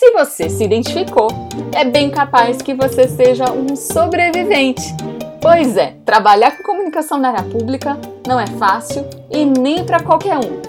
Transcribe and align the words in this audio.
se 0.00 0.12
você 0.12 0.48
se 0.48 0.64
identificou, 0.64 1.28
é 1.74 1.84
bem 1.84 2.08
capaz 2.08 2.62
que 2.62 2.72
você 2.72 3.06
seja 3.06 3.52
um 3.52 3.76
sobrevivente. 3.76 4.94
Pois 5.42 5.76
é, 5.76 5.94
trabalhar 6.06 6.56
com 6.56 6.62
comunicação 6.62 7.18
na 7.18 7.28
área 7.28 7.42
pública 7.42 8.00
não 8.26 8.40
é 8.40 8.46
fácil 8.46 9.04
e 9.30 9.44
nem 9.44 9.84
para 9.84 10.02
qualquer 10.02 10.38
um. 10.38 10.62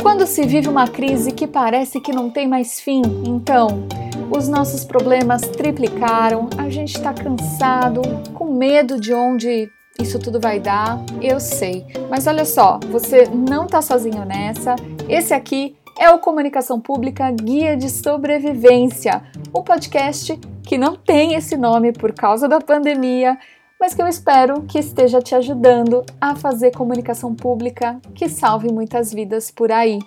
Quando 0.00 0.24
se 0.24 0.46
vive 0.46 0.68
uma 0.68 0.86
crise 0.86 1.32
que 1.32 1.48
parece 1.48 2.00
que 2.00 2.12
não 2.12 2.30
tem 2.30 2.46
mais 2.46 2.80
fim, 2.80 3.02
então 3.26 3.88
os 4.30 4.46
nossos 4.46 4.84
problemas 4.84 5.40
triplicaram, 5.40 6.48
a 6.56 6.70
gente 6.70 6.94
está 6.94 7.12
cansado, 7.12 8.02
com 8.34 8.54
medo 8.54 9.00
de 9.00 9.12
onde 9.12 9.68
isso 10.00 10.18
tudo 10.20 10.38
vai 10.38 10.60
dar, 10.60 10.98
eu 11.20 11.40
sei. 11.40 11.84
Mas 12.08 12.28
olha 12.28 12.44
só, 12.44 12.78
você 12.88 13.24
não 13.26 13.64
está 13.66 13.82
sozinho 13.82 14.24
nessa. 14.24 14.76
Esse 15.08 15.34
aqui 15.34 15.76
é 16.00 16.10
o 16.10 16.18
Comunicação 16.18 16.80
Pública 16.80 17.30
Guia 17.30 17.76
de 17.76 17.90
Sobrevivência, 17.90 19.22
um 19.54 19.62
podcast 19.62 20.34
que 20.62 20.78
não 20.78 20.96
tem 20.96 21.34
esse 21.34 21.58
nome 21.58 21.92
por 21.92 22.14
causa 22.14 22.48
da 22.48 22.58
pandemia, 22.58 23.38
mas 23.78 23.92
que 23.92 24.00
eu 24.00 24.08
espero 24.08 24.62
que 24.62 24.78
esteja 24.78 25.20
te 25.20 25.34
ajudando 25.34 26.02
a 26.18 26.34
fazer 26.34 26.70
comunicação 26.70 27.34
pública 27.34 28.00
que 28.14 28.30
salve 28.30 28.72
muitas 28.72 29.12
vidas 29.12 29.50
por 29.50 29.70
aí. 29.70 29.98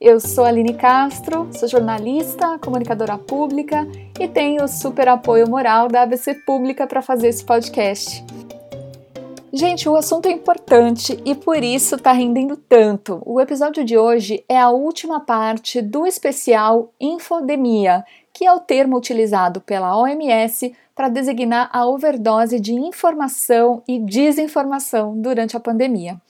Eu 0.00 0.18
sou 0.18 0.44
Aline 0.44 0.74
Castro, 0.74 1.48
sou 1.52 1.68
jornalista, 1.68 2.58
comunicadora 2.58 3.16
pública 3.16 3.86
e 4.18 4.26
tenho 4.26 4.64
o 4.64 4.68
super 4.68 5.06
apoio 5.06 5.48
moral 5.48 5.86
da 5.86 6.02
ABC 6.02 6.34
Pública 6.34 6.84
para 6.84 7.00
fazer 7.00 7.28
esse 7.28 7.44
podcast. 7.44 8.24
Gente, 9.50 9.88
o 9.88 9.96
assunto 9.96 10.26
é 10.26 10.30
importante 10.30 11.18
e 11.24 11.34
por 11.34 11.64
isso 11.64 11.94
está 11.94 12.12
rendendo 12.12 12.54
tanto. 12.54 13.22
O 13.24 13.40
episódio 13.40 13.82
de 13.82 13.96
hoje 13.96 14.44
é 14.46 14.58
a 14.58 14.68
última 14.68 15.20
parte 15.20 15.80
do 15.80 16.06
especial 16.06 16.92
Infodemia, 17.00 18.04
que 18.30 18.44
é 18.44 18.52
o 18.52 18.60
termo 18.60 18.98
utilizado 18.98 19.62
pela 19.62 19.96
OMS 19.96 20.74
para 20.94 21.08
designar 21.08 21.70
a 21.72 21.86
overdose 21.86 22.60
de 22.60 22.74
informação 22.74 23.82
e 23.88 23.98
desinformação 23.98 25.18
durante 25.18 25.56
a 25.56 25.60
pandemia. 25.60 26.20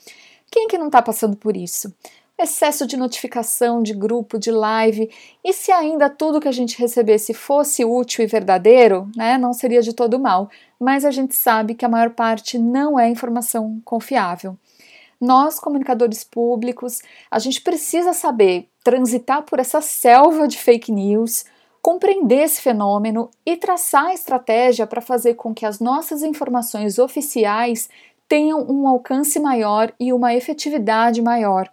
Quem 0.48 0.68
que 0.68 0.78
não 0.78 0.86
está 0.86 1.02
passando 1.02 1.36
por 1.36 1.56
isso? 1.56 1.92
Excesso 2.38 2.86
de 2.86 2.96
notificação 2.96 3.82
de 3.82 3.92
grupo, 3.92 4.38
de 4.38 4.50
live, 4.50 5.10
e 5.44 5.52
se 5.52 5.72
ainda 5.72 6.08
tudo 6.08 6.40
que 6.40 6.48
a 6.48 6.52
gente 6.52 6.78
recebesse 6.78 7.34
fosse 7.34 7.84
útil 7.84 8.24
e 8.24 8.28
verdadeiro, 8.28 9.10
né, 9.16 9.36
não 9.36 9.52
seria 9.52 9.82
de 9.82 9.92
todo 9.92 10.20
mal, 10.20 10.48
mas 10.78 11.04
a 11.04 11.10
gente 11.10 11.34
sabe 11.34 11.74
que 11.74 11.84
a 11.84 11.88
maior 11.88 12.10
parte 12.10 12.56
não 12.56 12.98
é 12.98 13.08
informação 13.08 13.80
confiável. 13.84 14.56
Nós, 15.20 15.58
comunicadores 15.58 16.22
públicos, 16.22 17.00
a 17.28 17.40
gente 17.40 17.60
precisa 17.60 18.12
saber 18.12 18.68
transitar 18.84 19.42
por 19.42 19.58
essa 19.58 19.80
selva 19.80 20.46
de 20.46 20.56
fake 20.56 20.92
news, 20.92 21.44
compreender 21.82 22.44
esse 22.44 22.62
fenômeno 22.62 23.30
e 23.44 23.56
traçar 23.56 24.06
a 24.06 24.14
estratégia 24.14 24.86
para 24.86 25.00
fazer 25.00 25.34
com 25.34 25.52
que 25.52 25.66
as 25.66 25.80
nossas 25.80 26.22
informações 26.22 27.00
oficiais 27.00 27.88
tenham 28.28 28.64
um 28.68 28.86
alcance 28.86 29.40
maior 29.40 29.92
e 29.98 30.12
uma 30.12 30.34
efetividade 30.34 31.20
maior. 31.20 31.68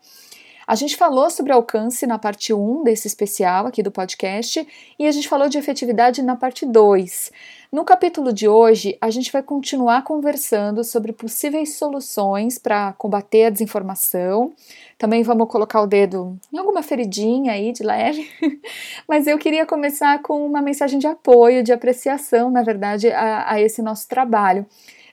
A 0.68 0.74
gente 0.74 0.98
falou 0.98 1.30
sobre 1.30 1.54
alcance 1.54 2.08
na 2.08 2.18
parte 2.18 2.52
1 2.52 2.84
desse 2.84 3.08
especial 3.08 3.68
aqui 3.68 3.84
do 3.84 3.92
podcast 3.92 4.68
e 4.98 5.06
a 5.06 5.12
gente 5.12 5.28
falou 5.28 5.48
de 5.48 5.60
efetividade 5.60 6.24
na 6.24 6.36
parte 6.36 6.66
2. 6.66 7.32
No 7.72 7.86
capítulo 7.86 8.34
de 8.34 8.48
hoje, 8.48 8.98
a 9.00 9.12
gente 9.12 9.32
vai 9.32 9.44
continuar 9.44 10.04
conversando 10.04 10.84
sobre 10.84 11.12
possíveis 11.12 11.76
soluções 11.76 12.58
para 12.58 12.94
combater 12.94 13.46
a 13.46 13.50
desinformação. 13.52 14.54
Também 14.98 15.22
vamos 15.22 15.50
colocar 15.50 15.82
o 15.82 15.88
dedo 15.88 16.36
em 16.52 16.58
alguma 16.58 16.82
feridinha 16.82 17.52
aí 17.52 17.72
de 17.72 17.84
leve, 17.84 18.28
mas 19.08 19.28
eu 19.28 19.38
queria 19.38 19.68
começar 19.68 20.20
com 20.24 20.46
uma 20.46 20.62
mensagem 20.64 20.98
de 20.98 21.06
apoio, 21.06 21.62
de 21.62 21.74
apreciação, 21.74 22.50
na 22.50 22.64
verdade, 22.64 23.12
a, 23.12 23.52
a 23.52 23.62
esse 23.62 23.84
nosso 23.84 24.08
trabalho. 24.08 24.66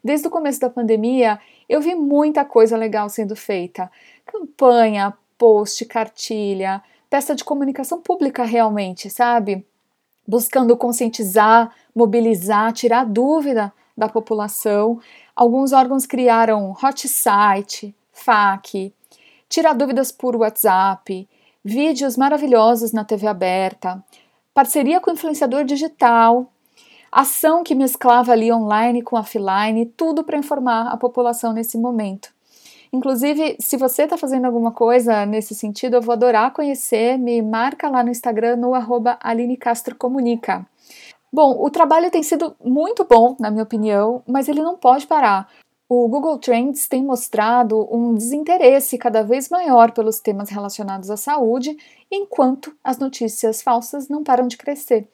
Desde 0.02 0.26
o 0.26 0.30
começo 0.30 0.60
da 0.60 0.70
pandemia, 0.70 1.38
eu 1.68 1.80
vi 1.80 1.94
muita 1.94 2.44
coisa 2.44 2.76
legal 2.76 3.08
sendo 3.08 3.36
feita. 3.36 3.90
Campanha, 4.26 5.14
post, 5.42 5.84
cartilha, 5.86 6.80
peça 7.10 7.34
de 7.34 7.42
comunicação 7.42 8.00
pública 8.00 8.44
realmente, 8.44 9.10
sabe? 9.10 9.66
Buscando 10.24 10.76
conscientizar, 10.76 11.74
mobilizar, 11.92 12.72
tirar 12.72 13.04
dúvida 13.04 13.72
da 13.98 14.08
população. 14.08 15.00
Alguns 15.34 15.72
órgãos 15.72 16.06
criaram 16.06 16.70
hot 16.80 17.08
site, 17.08 17.92
FAQ, 18.12 18.92
tirar 19.48 19.72
dúvidas 19.72 20.12
por 20.12 20.36
WhatsApp, 20.36 21.28
vídeos 21.64 22.16
maravilhosos 22.16 22.92
na 22.92 23.04
TV 23.04 23.26
aberta, 23.26 24.00
parceria 24.54 25.00
com 25.00 25.10
influenciador 25.10 25.64
digital, 25.64 26.52
ação 27.10 27.64
que 27.64 27.74
mesclava 27.74 28.30
ali 28.30 28.52
online 28.52 29.02
com 29.02 29.16
offline, 29.16 29.86
tudo 29.86 30.22
para 30.22 30.38
informar 30.38 30.86
a 30.86 30.96
população 30.96 31.52
nesse 31.52 31.76
momento. 31.76 32.32
Inclusive, 32.92 33.56
se 33.58 33.78
você 33.78 34.02
está 34.02 34.18
fazendo 34.18 34.44
alguma 34.44 34.70
coisa 34.70 35.24
nesse 35.24 35.54
sentido, 35.54 35.96
eu 35.96 36.02
vou 36.02 36.12
adorar 36.12 36.52
conhecer. 36.52 37.16
Me 37.16 37.40
marca 37.40 37.88
lá 37.88 38.02
no 38.02 38.10
Instagram 38.10 38.56
no 38.56 38.74
arroba 38.74 39.18
Aline 39.22 39.56
Castro 39.56 39.96
Comunica. 39.96 40.66
Bom, 41.32 41.56
o 41.58 41.70
trabalho 41.70 42.10
tem 42.10 42.22
sido 42.22 42.54
muito 42.62 43.04
bom, 43.04 43.34
na 43.40 43.50
minha 43.50 43.62
opinião, 43.62 44.22
mas 44.28 44.48
ele 44.48 44.62
não 44.62 44.76
pode 44.76 45.06
parar. 45.06 45.48
O 45.88 46.06
Google 46.06 46.38
Trends 46.38 46.86
tem 46.86 47.02
mostrado 47.02 47.88
um 47.90 48.14
desinteresse 48.14 48.98
cada 48.98 49.22
vez 49.22 49.48
maior 49.48 49.92
pelos 49.92 50.20
temas 50.20 50.50
relacionados 50.50 51.10
à 51.10 51.16
saúde, 51.16 51.76
enquanto 52.10 52.76
as 52.84 52.98
notícias 52.98 53.62
falsas 53.62 54.08
não 54.08 54.22
param 54.22 54.46
de 54.46 54.58
crescer. 54.58 55.08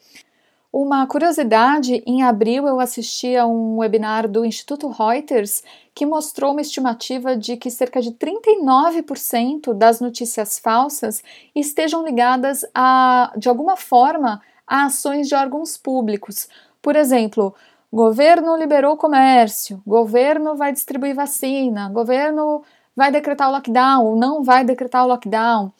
Uma 0.70 1.06
curiosidade, 1.06 2.02
em 2.06 2.22
abril 2.22 2.66
eu 2.68 2.78
assisti 2.78 3.34
a 3.34 3.46
um 3.46 3.78
webinar 3.78 4.28
do 4.28 4.44
Instituto 4.44 4.88
Reuters 4.88 5.62
que 5.94 6.04
mostrou 6.04 6.52
uma 6.52 6.60
estimativa 6.60 7.34
de 7.34 7.56
que 7.56 7.70
cerca 7.70 8.02
de 8.02 8.10
39% 8.10 9.72
das 9.72 9.98
notícias 9.98 10.58
falsas 10.58 11.22
estejam 11.54 12.04
ligadas 12.04 12.66
a, 12.74 13.32
de 13.38 13.48
alguma 13.48 13.78
forma, 13.78 14.42
a 14.66 14.84
ações 14.84 15.26
de 15.26 15.34
órgãos 15.34 15.78
públicos. 15.78 16.46
Por 16.82 16.96
exemplo, 16.96 17.54
governo 17.90 18.54
liberou 18.54 18.94
comércio, 18.94 19.82
governo 19.86 20.54
vai 20.54 20.70
distribuir 20.70 21.14
vacina, 21.14 21.88
governo 21.88 22.62
vai 22.94 23.10
decretar 23.10 23.48
o 23.48 23.52
lockdown 23.52 24.16
não 24.16 24.42
vai 24.42 24.64
decretar 24.64 25.04
o 25.04 25.08
lockdown. 25.08 25.72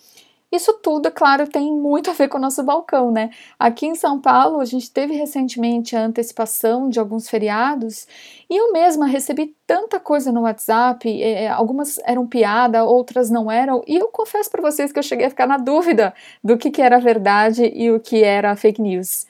Isso 0.51 0.73
tudo, 0.83 1.09
é 1.09 1.11
claro, 1.11 1.47
tem 1.47 1.71
muito 1.71 2.09
a 2.09 2.15
ver 2.15 2.29
com 2.29 2.39
o 2.39 2.41
nosso 2.41 2.63
balcão, 2.63 3.11
né? 3.11 3.29
Aqui 3.59 3.87
em 3.87 3.95
São 3.95 4.19
Paulo, 4.19 4.61
a 4.61 4.65
gente 4.65 4.91
teve 4.91 5.15
recentemente 5.15 5.95
a 5.95 6.01
antecipação 6.01 6.89
de 6.89 6.99
alguns 6.99 7.29
feriados 7.29 8.07
e 8.49 8.57
eu 8.57 8.73
mesma 8.73 9.07
recebi 9.07 9.55
tanta 9.67 10.01
coisa 10.01 10.33
no 10.33 10.43
WhatsApp, 10.43 11.23
é, 11.23 11.49
algumas 11.49 11.99
eram 11.99 12.27
piada, 12.27 12.83
outras 12.85 13.29
não 13.29 13.51
eram, 13.51 13.83
e 13.87 13.97
eu 13.97 14.09
confesso 14.09 14.51
para 14.51 14.63
vocês 14.63 14.91
que 14.91 14.99
eu 14.99 15.03
cheguei 15.03 15.27
a 15.27 15.31
ficar 15.31 15.47
na 15.47 15.59
dúvida 15.59 16.15
do 16.43 16.57
que, 16.57 16.71
que 16.71 16.81
era 16.81 16.99
verdade 16.99 17.71
e 17.75 17.91
o 17.91 18.01
que 18.01 18.25
era 18.25 18.57
fake 18.57 18.81
news. 18.81 19.27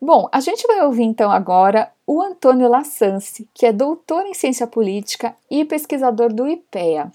Bom, 0.00 0.28
a 0.32 0.40
gente 0.40 0.66
vai 0.66 0.84
ouvir 0.84 1.04
então 1.04 1.30
agora 1.30 1.88
o 2.04 2.20
Antônio 2.20 2.68
Lassance, 2.68 3.48
que 3.54 3.64
é 3.64 3.72
doutor 3.72 4.26
em 4.26 4.34
ciência 4.34 4.66
política 4.66 5.36
e 5.48 5.64
pesquisador 5.64 6.32
do 6.32 6.48
IPEA. 6.48 7.12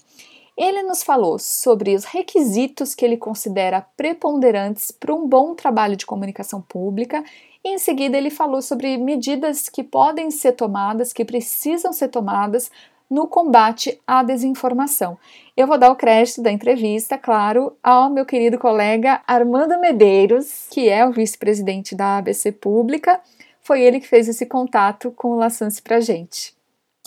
Ele 0.58 0.82
nos 0.82 1.04
falou 1.04 1.38
sobre 1.38 1.94
os 1.94 2.04
requisitos 2.04 2.92
que 2.92 3.04
ele 3.04 3.16
considera 3.16 3.86
preponderantes 3.96 4.90
para 4.90 5.14
um 5.14 5.24
bom 5.24 5.54
trabalho 5.54 5.94
de 5.94 6.04
comunicação 6.04 6.60
pública 6.60 7.22
e 7.64 7.74
em 7.74 7.78
seguida 7.78 8.18
ele 8.18 8.28
falou 8.28 8.60
sobre 8.60 8.98
medidas 8.98 9.68
que 9.68 9.84
podem 9.84 10.32
ser 10.32 10.54
tomadas, 10.54 11.12
que 11.12 11.24
precisam 11.24 11.92
ser 11.92 12.08
tomadas 12.08 12.72
no 13.08 13.28
combate 13.28 14.00
à 14.04 14.24
desinformação. 14.24 15.16
Eu 15.56 15.68
vou 15.68 15.78
dar 15.78 15.92
o 15.92 15.96
crédito 15.96 16.42
da 16.42 16.50
entrevista, 16.50 17.16
claro, 17.16 17.76
ao 17.80 18.10
meu 18.10 18.26
querido 18.26 18.58
colega 18.58 19.22
Armando 19.28 19.78
Medeiros, 19.80 20.66
que 20.72 20.88
é 20.88 21.06
o 21.06 21.12
vice-presidente 21.12 21.94
da 21.94 22.18
ABC 22.18 22.50
Pública. 22.50 23.20
Foi 23.62 23.80
ele 23.80 24.00
que 24.00 24.08
fez 24.08 24.28
esse 24.28 24.44
contato 24.44 25.12
com 25.12 25.28
o 25.28 25.36
Lassance 25.36 25.80
para 25.80 26.00
gente. 26.00 26.57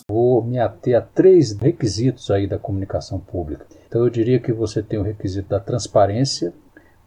Vou 0.08 0.42
me 0.42 0.58
ater 0.58 0.96
a 0.96 1.00
três 1.00 1.52
requisitos 1.52 2.30
aí 2.30 2.46
da 2.46 2.58
comunicação 2.58 3.18
pública. 3.18 3.66
Então 3.86 4.02
eu 4.02 4.10
diria 4.10 4.40
que 4.40 4.52
você 4.52 4.82
tem 4.82 4.98
o 4.98 5.02
requisito 5.02 5.48
da 5.48 5.60
transparência, 5.60 6.52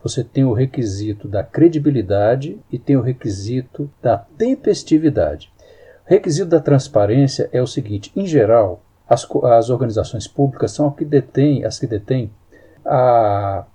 você 0.02 0.24
tem 0.24 0.46
o 0.46 0.54
requisito 0.54 1.28
da 1.28 1.44
credibilidade 1.44 2.60
e 2.72 2.78
tem 2.78 2.96
o 2.96 3.02
requisito 3.02 3.90
da 4.02 4.18
tempestividade. 4.18 5.52
requisito 6.06 6.50
da 6.50 6.60
transparência 6.60 7.50
é 7.52 7.62
o 7.62 7.68
seguinte: 7.68 8.12
em 8.16 8.26
geral, 8.26 8.84
as, 9.10 9.28
as 9.44 9.70
organizações 9.70 10.28
públicas 10.28 10.72
são 10.72 10.92
que 10.92 11.04
detêm, 11.04 11.66
as 11.66 11.80
que 11.80 11.88
detêm 11.88 12.32
a, 12.86 13.66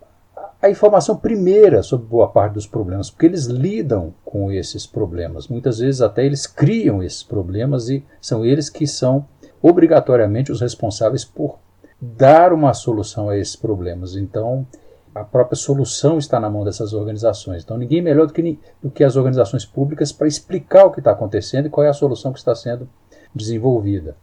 a 0.63 0.69
informação 0.69 1.17
primeira 1.17 1.83
sobre 1.83 2.07
boa 2.07 2.29
parte 2.29 2.55
dos 2.55 2.67
problemas, 2.67 3.11
porque 3.11 3.27
eles 3.27 3.47
lidam 3.47 4.13
com 4.25 4.53
esses 4.53 4.87
problemas. 4.87 5.49
Muitas 5.49 5.79
vezes 5.79 6.03
até 6.03 6.25
eles 6.25 6.47
criam 6.47 7.03
esses 7.03 7.23
problemas 7.23 7.89
e 7.89 8.05
são 8.21 8.45
eles 8.45 8.69
que 8.69 8.87
são 8.87 9.27
obrigatoriamente 9.63 10.53
os 10.53 10.61
responsáveis 10.61 11.25
por 11.25 11.59
dar 12.01 12.53
uma 12.53 12.75
solução 12.75 13.31
a 13.31 13.39
esses 13.39 13.57
problemas. 13.57 14.17
Então, 14.17 14.67
a 15.15 15.25
própria 15.25 15.57
solução 15.57 16.19
está 16.19 16.39
na 16.39 16.51
mão 16.51 16.65
dessas 16.65 16.93
organizações. 16.93 17.63
Então, 17.63 17.77
ninguém 17.77 18.03
melhor 18.03 18.27
do 18.27 18.33
que, 18.33 18.59
do 18.83 18.91
que 18.91 19.03
as 19.03 19.17
organizações 19.17 19.65
públicas 19.65 20.13
para 20.13 20.29
explicar 20.29 20.85
o 20.85 20.91
que 20.91 21.01
está 21.01 21.13
acontecendo 21.13 21.67
e 21.67 21.71
qual 21.71 21.85
é 21.87 21.89
a 21.89 21.95
solução 21.95 22.33
que 22.33 22.39
está 22.39 22.55
sendo 22.55 22.89
desenvolvida. 23.35 24.17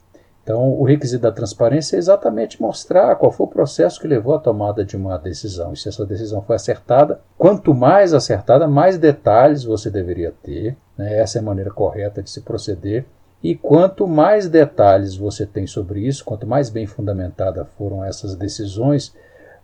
Então, 0.48 0.72
o 0.72 0.82
requisito 0.82 1.20
da 1.20 1.30
transparência 1.30 1.96
é 1.96 1.98
exatamente 1.98 2.58
mostrar 2.58 3.14
qual 3.16 3.30
foi 3.30 3.44
o 3.44 3.50
processo 3.50 4.00
que 4.00 4.08
levou 4.08 4.34
à 4.34 4.38
tomada 4.38 4.82
de 4.82 4.96
uma 4.96 5.18
decisão. 5.18 5.74
E 5.74 5.76
se 5.76 5.90
essa 5.90 6.06
decisão 6.06 6.40
foi 6.40 6.56
acertada, 6.56 7.20
quanto 7.36 7.74
mais 7.74 8.14
acertada, 8.14 8.66
mais 8.66 8.96
detalhes 8.96 9.62
você 9.62 9.90
deveria 9.90 10.32
ter. 10.42 10.74
Né? 10.96 11.18
Essa 11.18 11.36
é 11.38 11.40
a 11.42 11.44
maneira 11.44 11.70
correta 11.70 12.22
de 12.22 12.30
se 12.30 12.40
proceder. 12.40 13.04
E 13.42 13.54
quanto 13.54 14.08
mais 14.08 14.48
detalhes 14.48 15.14
você 15.14 15.44
tem 15.44 15.66
sobre 15.66 16.00
isso, 16.00 16.24
quanto 16.24 16.46
mais 16.46 16.70
bem 16.70 16.86
fundamentadas 16.86 17.66
foram 17.76 18.02
essas 18.02 18.34
decisões, 18.34 19.14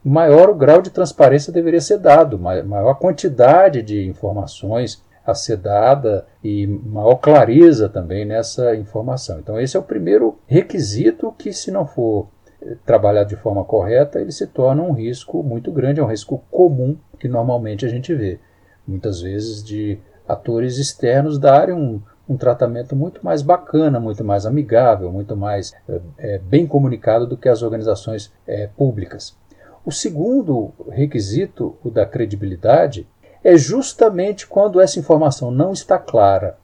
maior 0.05 0.51
o 0.51 0.55
grau 0.55 0.83
de 0.83 0.91
transparência 0.91 1.51
deveria 1.51 1.81
ser 1.81 1.97
dado, 1.97 2.39
maior 2.39 2.91
a 2.91 2.95
quantidade 2.95 3.81
de 3.81 4.07
informações 4.07 5.03
a 5.27 5.35
ser 5.35 5.57
dada 5.57 6.27
e 6.43 6.67
maior 6.67 7.17
clareza 7.17 7.89
também 7.89 8.25
nessa 8.25 8.75
informação. 8.77 9.39
Então, 9.39 9.59
esse 9.59 9.77
é 9.77 9.81
o 9.81 9.85
primeiro 9.85 10.39
requisito 10.47 11.33
que, 11.33 11.53
se 11.53 11.71
não 11.71 11.87
for 11.87 12.29
eh, 12.61 12.77
trabalhado 12.85 13.31
de 13.31 13.37
forma 13.37 13.65
correta, 13.65 14.21
ele 14.21 14.33
se 14.33 14.47
torna 14.47 14.83
um 14.83 14.93
risco 14.93 15.43
muito 15.43 15.73
grande, 15.73 16.01
é 16.01 16.05
um 16.05 16.09
risco 16.09 16.45
comum 16.51 16.97
que 17.19 17.29
normalmente 17.29 17.87
a 17.87 17.89
gente 17.89 18.15
vê. 18.15 18.39
Muitas 18.87 19.23
vezes 19.23 19.65
de 19.65 19.99
atores 20.29 20.77
externos 20.77 21.39
darem 21.39 21.75
um, 21.75 22.03
um 22.29 22.37
tratamento 22.37 22.95
muito 22.95 23.25
mais 23.25 23.43
bacana, 23.43 24.01
muito 24.01 24.25
mais 24.25 24.45
amigável, 24.45 25.11
muito 25.11 25.37
mais 25.37 25.73
é, 26.19 26.39
bem 26.39 26.67
comunicado 26.67 27.27
do 27.27 27.37
que 27.37 27.49
as 27.49 27.63
organizações 27.63 28.33
é, 28.47 28.67
públicas. 28.67 29.37
O 29.85 29.93
segundo 29.93 30.73
requisito, 30.91 31.77
o 31.85 31.91
da 31.91 32.07
credibilidade, 32.07 33.07
é 33.45 33.57
justamente 33.59 34.47
quando 34.47 34.81
essa 34.81 34.99
informação 34.99 35.51
não 35.51 35.73
está 35.73 35.99
clara. 35.99 36.57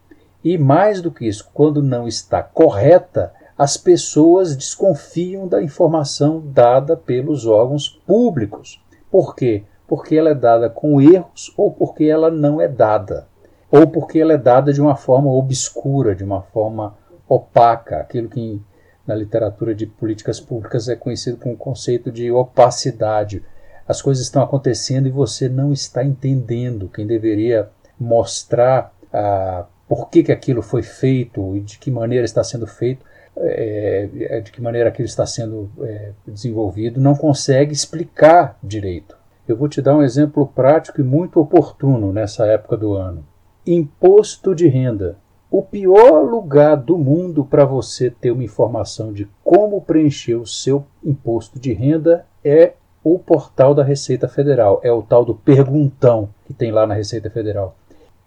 E 0.42 0.56
mais 0.56 1.02
do 1.02 1.10
que 1.10 1.28
isso, 1.28 1.50
quando 1.52 1.82
não 1.82 2.08
está 2.08 2.42
correta, 2.42 3.32
as 3.58 3.76
pessoas 3.76 4.56
desconfiam 4.56 5.46
da 5.46 5.62
informação 5.62 6.42
dada 6.42 6.96
pelos 6.96 7.44
órgãos 7.44 7.90
públicos. 8.06 8.82
Por 9.10 9.36
quê? 9.36 9.64
Porque 9.86 10.16
ela 10.16 10.30
é 10.30 10.34
dada 10.34 10.70
com 10.70 10.98
erros 10.98 11.52
ou 11.58 11.70
porque 11.70 12.04
ela 12.04 12.30
não 12.30 12.58
é 12.58 12.66
dada. 12.66 13.28
Ou 13.70 13.86
porque 13.86 14.18
ela 14.18 14.32
é 14.32 14.38
dada 14.38 14.72
de 14.72 14.80
uma 14.80 14.96
forma 14.96 15.30
obscura, 15.30 16.14
de 16.14 16.24
uma 16.24 16.40
forma 16.40 16.96
opaca, 17.28 17.98
aquilo 17.98 18.30
que 18.30 18.62
na 19.06 19.14
literatura 19.14 19.74
de 19.74 19.86
políticas 19.86 20.40
públicas 20.40 20.88
é 20.88 20.96
conhecido 20.96 21.36
com 21.36 21.52
o 21.52 21.56
conceito 21.56 22.10
de 22.10 22.30
opacidade. 22.32 23.44
As 23.90 24.00
coisas 24.00 24.22
estão 24.22 24.40
acontecendo 24.40 25.08
e 25.08 25.10
você 25.10 25.48
não 25.48 25.72
está 25.72 26.04
entendendo. 26.04 26.88
Quem 26.88 27.04
deveria 27.04 27.68
mostrar 27.98 28.94
ah, 29.12 29.66
por 29.88 30.08
que, 30.08 30.22
que 30.22 30.30
aquilo 30.30 30.62
foi 30.62 30.84
feito 30.84 31.56
e 31.56 31.60
de 31.60 31.76
que 31.76 31.90
maneira 31.90 32.24
está 32.24 32.44
sendo 32.44 32.68
feito, 32.68 33.04
é 33.36 34.40
de 34.40 34.52
que 34.52 34.60
maneira 34.60 34.90
aquilo 34.90 35.06
está 35.06 35.26
sendo 35.26 35.68
é, 35.80 36.12
desenvolvido, 36.24 37.00
não 37.00 37.16
consegue 37.16 37.72
explicar 37.72 38.56
direito. 38.62 39.16
Eu 39.48 39.56
vou 39.56 39.68
te 39.68 39.82
dar 39.82 39.96
um 39.96 40.02
exemplo 40.04 40.46
prático 40.46 41.00
e 41.00 41.04
muito 41.04 41.40
oportuno 41.40 42.12
nessa 42.12 42.46
época 42.46 42.76
do 42.76 42.94
ano. 42.94 43.26
Imposto 43.66 44.54
de 44.54 44.68
renda. 44.68 45.16
O 45.50 45.62
pior 45.62 46.20
lugar 46.20 46.76
do 46.76 46.96
mundo 46.96 47.44
para 47.44 47.64
você 47.64 48.08
ter 48.08 48.30
uma 48.30 48.44
informação 48.44 49.12
de 49.12 49.28
como 49.42 49.80
preencher 49.80 50.36
o 50.36 50.46
seu 50.46 50.86
imposto 51.02 51.58
de 51.58 51.72
renda 51.72 52.24
é 52.44 52.74
o 53.02 53.18
portal 53.18 53.74
da 53.74 53.82
Receita 53.82 54.28
Federal. 54.28 54.80
É 54.82 54.92
o 54.92 55.02
tal 55.02 55.24
do 55.24 55.34
perguntão 55.34 56.28
que 56.44 56.54
tem 56.54 56.70
lá 56.70 56.86
na 56.86 56.94
Receita 56.94 57.30
Federal. 57.30 57.76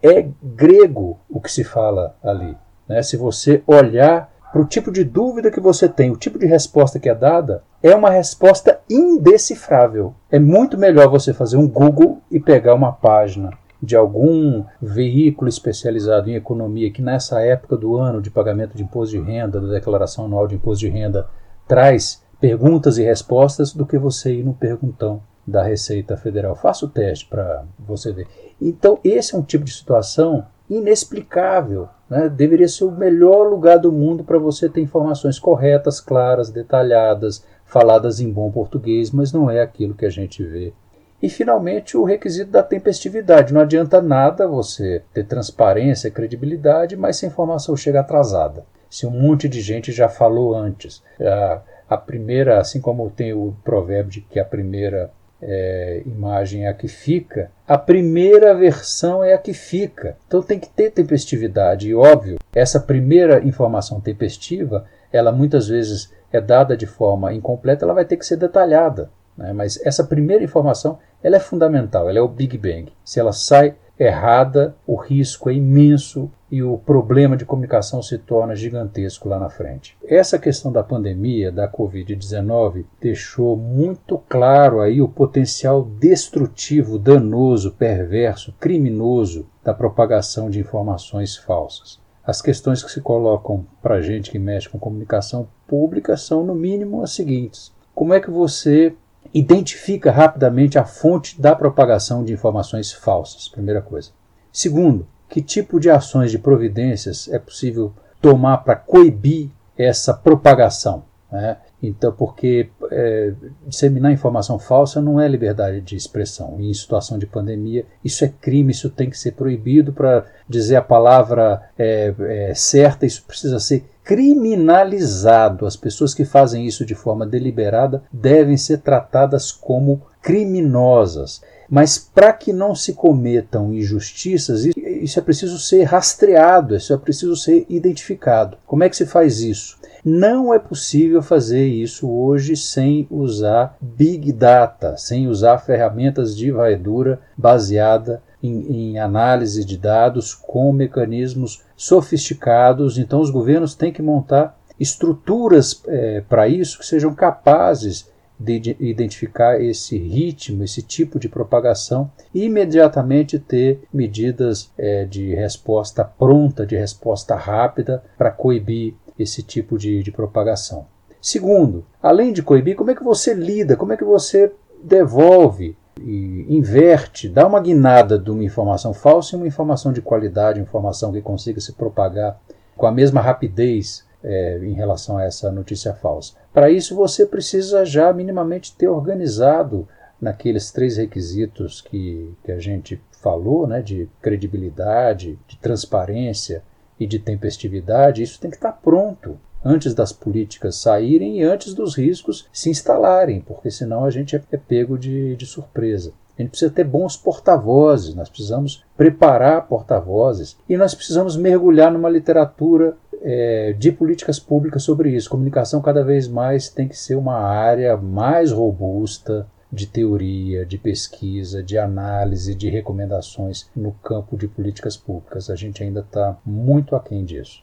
É 0.02 0.26
grego 0.42 1.18
o 1.28 1.40
que 1.40 1.50
se 1.50 1.64
fala 1.64 2.16
ali. 2.22 2.56
Né? 2.88 3.02
Se 3.02 3.16
você 3.16 3.62
olhar 3.66 4.32
para 4.52 4.62
o 4.62 4.66
tipo 4.66 4.92
de 4.92 5.02
dúvida 5.02 5.50
que 5.50 5.60
você 5.60 5.88
tem, 5.88 6.10
o 6.10 6.16
tipo 6.16 6.38
de 6.38 6.46
resposta 6.46 7.00
que 7.00 7.08
é 7.08 7.14
dada, 7.14 7.62
é 7.82 7.94
uma 7.94 8.10
resposta 8.10 8.80
indecifrável. 8.88 10.14
É 10.30 10.38
muito 10.38 10.78
melhor 10.78 11.08
você 11.08 11.32
fazer 11.32 11.56
um 11.56 11.68
Google 11.68 12.20
e 12.30 12.38
pegar 12.38 12.74
uma 12.74 12.92
página 12.92 13.50
de 13.82 13.96
algum 13.96 14.64
veículo 14.80 15.48
especializado 15.48 16.30
em 16.30 16.36
economia 16.36 16.90
que 16.90 17.02
nessa 17.02 17.40
época 17.40 17.76
do 17.76 17.96
ano 17.96 18.22
de 18.22 18.30
pagamento 18.30 18.76
de 18.76 18.82
imposto 18.82 19.16
de 19.16 19.20
renda, 19.20 19.60
da 19.60 19.68
declaração 19.68 20.24
anual 20.24 20.46
de 20.46 20.54
imposto 20.54 20.80
de 20.80 20.88
renda, 20.88 21.28
traz 21.68 22.23
perguntas 22.44 22.98
e 22.98 23.02
respostas 23.02 23.72
do 23.72 23.86
que 23.86 23.96
você 23.96 24.34
ir 24.34 24.44
no 24.44 24.52
perguntão 24.52 25.22
da 25.46 25.62
Receita 25.62 26.14
Federal. 26.14 26.54
Faça 26.54 26.84
o 26.84 26.88
teste 26.90 27.26
para 27.26 27.64
você 27.78 28.12
ver. 28.12 28.26
Então, 28.60 28.98
esse 29.02 29.34
é 29.34 29.38
um 29.38 29.42
tipo 29.42 29.64
de 29.64 29.72
situação 29.72 30.44
inexplicável. 30.68 31.88
Né? 32.06 32.28
Deveria 32.28 32.68
ser 32.68 32.84
o 32.84 32.90
melhor 32.90 33.48
lugar 33.48 33.78
do 33.78 33.90
mundo 33.90 34.22
para 34.24 34.38
você 34.38 34.68
ter 34.68 34.82
informações 34.82 35.38
corretas, 35.38 36.02
claras, 36.02 36.50
detalhadas, 36.50 37.42
faladas 37.64 38.20
em 38.20 38.30
bom 38.30 38.50
português, 38.50 39.10
mas 39.10 39.32
não 39.32 39.50
é 39.50 39.62
aquilo 39.62 39.94
que 39.94 40.04
a 40.04 40.10
gente 40.10 40.44
vê 40.44 40.74
e, 41.22 41.28
finalmente, 41.30 41.96
o 41.96 42.04
requisito 42.04 42.50
da 42.50 42.62
tempestividade. 42.62 43.54
Não 43.54 43.62
adianta 43.62 44.02
nada 44.02 44.46
você 44.46 45.02
ter 45.14 45.24
transparência 45.24 46.10
credibilidade, 46.10 46.98
mas 46.98 47.16
se 47.16 47.24
a 47.24 47.28
informação 47.28 47.74
chega 47.74 48.00
atrasada. 48.00 48.66
Se 48.90 49.06
um 49.06 49.10
monte 49.10 49.48
de 49.48 49.62
gente 49.62 49.90
já 49.90 50.06
falou 50.06 50.54
antes. 50.54 51.02
A, 51.18 51.62
a 51.88 51.96
primeira, 51.96 52.58
assim 52.60 52.80
como 52.80 53.10
tem 53.10 53.32
o 53.32 53.54
provérbio 53.62 54.12
de 54.12 54.20
que 54.20 54.40
a 54.40 54.44
primeira 54.44 55.10
é, 55.40 56.02
imagem 56.06 56.64
é 56.64 56.68
a 56.68 56.74
que 56.74 56.88
fica, 56.88 57.50
a 57.68 57.76
primeira 57.76 58.54
versão 58.54 59.22
é 59.22 59.34
a 59.34 59.38
que 59.38 59.52
fica. 59.52 60.16
Então 60.26 60.42
tem 60.42 60.58
que 60.58 60.68
ter 60.68 60.90
tempestividade. 60.90 61.88
E 61.88 61.94
óbvio, 61.94 62.38
essa 62.54 62.80
primeira 62.80 63.44
informação 63.46 64.00
tempestiva, 64.00 64.86
ela 65.12 65.30
muitas 65.30 65.68
vezes 65.68 66.12
é 66.32 66.40
dada 66.40 66.76
de 66.76 66.86
forma 66.86 67.32
incompleta, 67.32 67.84
ela 67.84 67.94
vai 67.94 68.04
ter 68.04 68.16
que 68.16 68.26
ser 68.26 68.36
detalhada. 68.36 69.10
Né? 69.36 69.52
Mas 69.52 69.78
essa 69.84 70.04
primeira 70.04 70.42
informação 70.42 70.98
ela 71.22 71.36
é 71.36 71.40
fundamental, 71.40 72.08
ela 72.08 72.18
é 72.18 72.22
o 72.22 72.28
Big 72.28 72.56
Bang. 72.58 72.92
Se 73.04 73.20
ela 73.20 73.32
sai 73.32 73.76
errada, 73.98 74.76
o 74.86 74.96
risco 74.96 75.48
é 75.48 75.54
imenso 75.54 76.30
e 76.50 76.62
o 76.62 76.78
problema 76.78 77.36
de 77.36 77.44
comunicação 77.44 78.02
se 78.02 78.18
torna 78.18 78.54
gigantesco 78.54 79.28
lá 79.28 79.38
na 79.38 79.48
frente. 79.48 79.96
Essa 80.04 80.38
questão 80.38 80.70
da 80.70 80.82
pandemia, 80.82 81.50
da 81.50 81.68
Covid-19, 81.68 82.84
deixou 83.00 83.56
muito 83.56 84.18
claro 84.28 84.80
aí 84.80 85.00
o 85.00 85.08
potencial 85.08 85.82
destrutivo, 85.82 86.98
danoso, 86.98 87.72
perverso, 87.72 88.54
criminoso 88.60 89.46
da 89.62 89.74
propagação 89.74 90.50
de 90.50 90.60
informações 90.60 91.36
falsas. 91.36 92.00
As 92.26 92.40
questões 92.40 92.82
que 92.82 92.90
se 92.90 93.00
colocam 93.00 93.66
para 93.82 94.00
gente 94.00 94.30
que 94.30 94.38
mexe 94.38 94.68
com 94.68 94.78
comunicação 94.78 95.46
pública 95.66 96.16
são, 96.16 96.44
no 96.44 96.54
mínimo, 96.54 97.02
as 97.02 97.12
seguintes: 97.12 97.72
como 97.94 98.14
é 98.14 98.20
que 98.20 98.30
você 98.30 98.94
identifica 99.34 100.12
rapidamente 100.12 100.78
a 100.78 100.84
fonte 100.84 101.40
da 101.40 101.56
propagação 101.56 102.24
de 102.24 102.32
informações 102.32 102.92
falsas, 102.92 103.48
primeira 103.48 103.82
coisa. 103.82 104.10
Segundo, 104.52 105.06
que 105.28 105.42
tipo 105.42 105.80
de 105.80 105.90
ações 105.90 106.30
de 106.30 106.38
providências 106.38 107.28
é 107.28 107.38
possível 107.40 107.92
tomar 108.22 108.58
para 108.58 108.76
coibir 108.76 109.50
essa 109.76 110.14
propagação? 110.14 111.02
Né? 111.30 111.56
Então, 111.82 112.12
porque 112.12 112.70
é, 112.92 113.32
disseminar 113.66 114.12
informação 114.12 114.56
falsa 114.56 115.02
não 115.02 115.20
é 115.20 115.26
liberdade 115.26 115.80
de 115.80 115.96
expressão. 115.96 116.56
E 116.60 116.70
em 116.70 116.74
situação 116.74 117.18
de 117.18 117.26
pandemia, 117.26 117.84
isso 118.04 118.24
é 118.24 118.28
crime, 118.28 118.70
isso 118.70 118.88
tem 118.88 119.10
que 119.10 119.18
ser 119.18 119.32
proibido. 119.32 119.92
Para 119.92 120.24
dizer 120.48 120.76
a 120.76 120.82
palavra 120.82 121.60
é, 121.76 122.14
é, 122.20 122.54
certa, 122.54 123.04
isso 123.04 123.24
precisa 123.24 123.58
ser 123.58 123.84
criminalizado. 124.04 125.66
As 125.66 125.76
pessoas 125.76 126.14
que 126.14 126.24
fazem 126.24 126.66
isso 126.66 126.84
de 126.84 126.94
forma 126.94 127.26
deliberada 127.26 128.02
devem 128.12 128.56
ser 128.56 128.78
tratadas 128.78 129.50
como 129.50 130.02
criminosas. 130.22 131.42
Mas 131.68 131.98
para 131.98 132.32
que 132.32 132.52
não 132.52 132.74
se 132.74 132.92
cometam 132.92 133.72
injustiças, 133.72 134.64
isso 134.64 135.18
é 135.18 135.22
preciso 135.22 135.58
ser 135.58 135.84
rastreado, 135.84 136.76
isso 136.76 136.92
é 136.92 136.96
preciso 136.98 137.34
ser 137.36 137.64
identificado. 137.68 138.58
Como 138.66 138.84
é 138.84 138.88
que 138.88 138.96
se 138.96 139.06
faz 139.06 139.40
isso? 139.40 139.78
Não 140.04 140.52
é 140.52 140.58
possível 140.58 141.22
fazer 141.22 141.66
isso 141.66 142.10
hoje 142.10 142.56
sem 142.56 143.06
usar 143.10 143.76
Big 143.80 144.32
Data, 144.32 144.98
sem 144.98 145.26
usar 145.26 145.58
ferramentas 145.58 146.36
de 146.36 146.50
varredura 146.50 147.20
baseada 147.36 148.22
em, 148.44 148.90
em 148.90 148.98
análise 148.98 149.64
de 149.64 149.78
dados 149.78 150.34
com 150.34 150.70
mecanismos 150.70 151.62
sofisticados. 151.74 152.98
Então, 152.98 153.20
os 153.20 153.30
governos 153.30 153.74
têm 153.74 153.92
que 153.92 154.02
montar 154.02 154.58
estruturas 154.78 155.82
é, 155.86 156.20
para 156.28 156.46
isso 156.46 156.78
que 156.78 156.86
sejam 156.86 157.14
capazes 157.14 158.12
de 158.38 158.76
identificar 158.80 159.62
esse 159.62 159.96
ritmo, 159.96 160.64
esse 160.64 160.82
tipo 160.82 161.18
de 161.18 161.28
propagação 161.28 162.10
e 162.34 162.44
imediatamente 162.44 163.38
ter 163.38 163.84
medidas 163.92 164.70
é, 164.76 165.04
de 165.04 165.34
resposta 165.34 166.04
pronta, 166.04 166.66
de 166.66 166.76
resposta 166.76 167.36
rápida 167.36 168.02
para 168.18 168.32
coibir 168.32 168.94
esse 169.18 169.42
tipo 169.42 169.78
de, 169.78 170.02
de 170.02 170.10
propagação. 170.10 170.86
Segundo, 171.22 171.86
além 172.02 172.32
de 172.32 172.42
coibir, 172.42 172.76
como 172.76 172.90
é 172.90 172.94
que 172.94 173.04
você 173.04 173.32
lida, 173.32 173.76
como 173.76 173.92
é 173.92 173.96
que 173.96 174.04
você 174.04 174.52
devolve 174.82 175.76
e 176.00 176.46
inverte, 176.48 177.28
dá 177.28 177.46
uma 177.46 177.60
guinada 177.60 178.18
de 178.18 178.30
uma 178.30 178.44
informação 178.44 178.92
falsa 178.92 179.34
em 179.34 179.38
uma 179.38 179.46
informação 179.46 179.92
de 179.92 180.02
qualidade, 180.02 180.60
informação 180.60 181.12
que 181.12 181.22
consiga 181.22 181.60
se 181.60 181.72
propagar 181.72 182.38
com 182.76 182.86
a 182.86 182.92
mesma 182.92 183.20
rapidez 183.20 184.04
é, 184.22 184.58
em 184.62 184.72
relação 184.72 185.18
a 185.18 185.24
essa 185.24 185.52
notícia 185.52 185.94
falsa. 185.94 186.34
Para 186.52 186.70
isso, 186.70 186.96
você 186.96 187.26
precisa 187.26 187.84
já 187.84 188.12
minimamente 188.12 188.74
ter 188.74 188.88
organizado 188.88 189.86
naqueles 190.20 190.72
três 190.72 190.96
requisitos 190.96 191.80
que, 191.80 192.32
que 192.42 192.50
a 192.50 192.58
gente 192.58 193.00
falou, 193.20 193.66
né, 193.66 193.82
de 193.82 194.08
credibilidade, 194.20 195.38
de 195.46 195.56
transparência 195.58 196.62
e 196.98 197.06
de 197.06 197.18
tempestividade, 197.18 198.22
isso 198.22 198.40
tem 198.40 198.50
que 198.50 198.56
estar 198.56 198.72
pronto 198.72 199.38
antes 199.64 199.94
das 199.94 200.12
políticas 200.12 200.76
saírem 200.76 201.38
e 201.38 201.42
antes 201.42 201.74
dos 201.74 201.96
riscos 201.96 202.46
se 202.52 202.68
instalarem, 202.68 203.40
porque 203.40 203.70
senão 203.70 204.04
a 204.04 204.10
gente 204.10 204.36
é, 204.36 204.42
é 204.52 204.56
pego 204.56 204.98
de, 204.98 205.34
de 205.36 205.46
surpresa. 205.46 206.12
A 206.36 206.42
gente 206.42 206.50
precisa 206.50 206.70
ter 206.70 206.84
bons 206.84 207.16
porta-vozes, 207.16 208.14
nós 208.14 208.28
precisamos 208.28 208.84
preparar 208.96 209.68
porta-vozes 209.68 210.56
e 210.68 210.76
nós 210.76 210.94
precisamos 210.94 211.36
mergulhar 211.36 211.92
numa 211.92 212.10
literatura 212.10 212.96
é, 213.22 213.72
de 213.72 213.92
políticas 213.92 214.40
públicas 214.40 214.82
sobre 214.82 215.10
isso. 215.10 215.30
Comunicação 215.30 215.80
cada 215.80 216.02
vez 216.02 216.26
mais 216.26 216.68
tem 216.68 216.88
que 216.88 216.98
ser 216.98 217.14
uma 217.14 217.36
área 217.36 217.96
mais 217.96 218.50
robusta 218.50 219.46
de 219.72 219.86
teoria, 219.86 220.66
de 220.66 220.76
pesquisa, 220.76 221.62
de 221.62 221.78
análise, 221.78 222.54
de 222.54 222.68
recomendações 222.68 223.68
no 223.74 223.92
campo 223.92 224.36
de 224.36 224.46
políticas 224.46 224.96
públicas. 224.96 225.50
A 225.50 225.56
gente 225.56 225.82
ainda 225.82 226.00
está 226.00 226.36
muito 226.44 226.94
aquém 226.94 227.24
disso. 227.24 227.62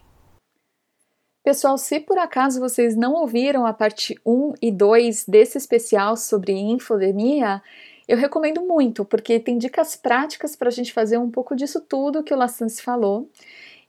Pessoal, 1.44 1.76
se 1.76 2.00
por 2.00 2.20
acaso 2.20 2.60
vocês 2.60 2.96
não 2.96 3.14
ouviram 3.14 3.66
a 3.66 3.74
parte 3.74 4.16
1 4.24 4.54
e 4.62 4.72
2 4.72 5.26
desse 5.26 5.58
especial 5.58 6.16
sobre 6.16 6.54
infodemia, 6.54 7.64
eu 8.08 8.16
recomendo 8.16 8.62
muito, 8.62 9.04
porque 9.04 9.40
tem 9.40 9.58
dicas 9.58 9.96
práticas 9.96 10.56
para 10.56 10.68
a 10.68 10.72
gente 10.72 10.94
fazer 10.94 11.18
um 11.18 11.32
pouco 11.32 11.56
disso 11.56 11.82
tudo 11.82 12.24
que 12.24 12.34
o 12.34 12.38
Lassance 12.38 12.80
falou. 12.80 13.28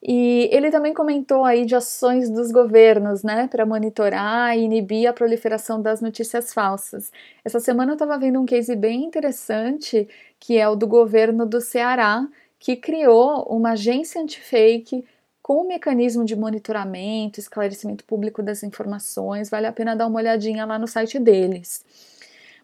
E 0.02 0.48
ele 0.50 0.70
também 0.70 0.94
comentou 0.94 1.44
aí 1.44 1.66
de 1.66 1.74
ações 1.76 2.30
dos 2.30 2.50
governos, 2.50 3.22
né, 3.22 3.46
para 3.48 3.66
monitorar 3.66 4.56
e 4.56 4.62
inibir 4.62 5.06
a 5.06 5.12
proliferação 5.12 5.80
das 5.80 6.00
notícias 6.00 6.54
falsas. 6.54 7.12
Essa 7.44 7.60
semana 7.60 7.92
eu 7.92 7.94
estava 7.94 8.18
vendo 8.18 8.40
um 8.40 8.46
case 8.46 8.74
bem 8.74 9.04
interessante, 9.04 10.08
que 10.40 10.56
é 10.56 10.66
o 10.66 10.74
do 10.74 10.86
governo 10.86 11.44
do 11.44 11.60
Ceará, 11.60 12.26
que 12.58 12.76
criou 12.76 13.44
uma 13.50 13.72
agência 13.72 14.22
anti-fake 14.22 15.04
com 15.52 15.64
um 15.64 15.68
mecanismo 15.68 16.24
de 16.24 16.34
monitoramento, 16.34 17.38
esclarecimento 17.38 18.04
público 18.04 18.42
das 18.42 18.62
informações, 18.62 19.50
vale 19.50 19.66
a 19.66 19.72
pena 19.72 19.94
dar 19.94 20.06
uma 20.06 20.18
olhadinha 20.18 20.64
lá 20.64 20.78
no 20.78 20.88
site 20.88 21.18
deles. 21.18 21.84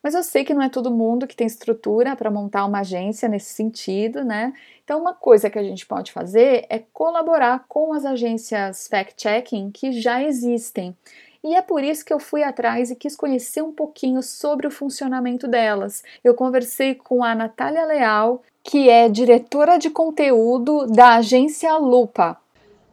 Mas 0.02 0.14
eu 0.14 0.23
sei 0.23 0.42
que 0.42 0.54
não 0.54 0.62
é 0.62 0.71
todo 0.71 0.90
mundo 0.90 1.26
que 1.26 1.37
tem 1.37 1.47
estrutura 1.47 2.16
para 2.16 2.30
montar 2.30 2.64
uma 2.64 2.80
agência 2.80 3.28
nesse 3.28 3.52
sentido, 3.52 4.25
né? 4.25 4.54
Então, 4.83 4.99
uma 4.99 5.12
coisa 5.12 5.50
que 5.50 5.59
a 5.59 5.62
gente 5.62 5.85
pode 5.85 6.12
fazer 6.12 6.64
é 6.71 6.78
colaborar 6.78 7.66
com 7.68 7.92
as 7.92 8.07
agências 8.07 8.88
fact-checking 8.88 9.71
que 9.71 9.92
já 9.92 10.23
existem. 10.23 10.97
E 11.45 11.54
é 11.54 11.61
por 11.61 11.85
isso 11.85 12.02
que 12.02 12.12
eu 12.14 12.18
fui 12.18 12.42
atrás 12.42 12.90
e 12.90 12.97
quis 12.97 13.14
conhecer 13.14 13.61
um 13.61 13.73
pouquinho 13.73 14.23
sobre 14.23 14.66
o 14.66 14.71
funcionamento 14.71 15.47
delas. 15.47 16.02
Eu 16.25 16.33
conversei 16.33 16.95
com 16.95 17.23
a 17.23 17.35
Natália 17.35 17.85
Leal, 17.85 18.42
que 18.64 18.88
é 18.88 19.11
diretora 19.11 19.76
de 19.76 19.90
conteúdo 19.90 20.87
da 20.87 21.16
agência 21.16 21.76
Lupa. 21.76 22.38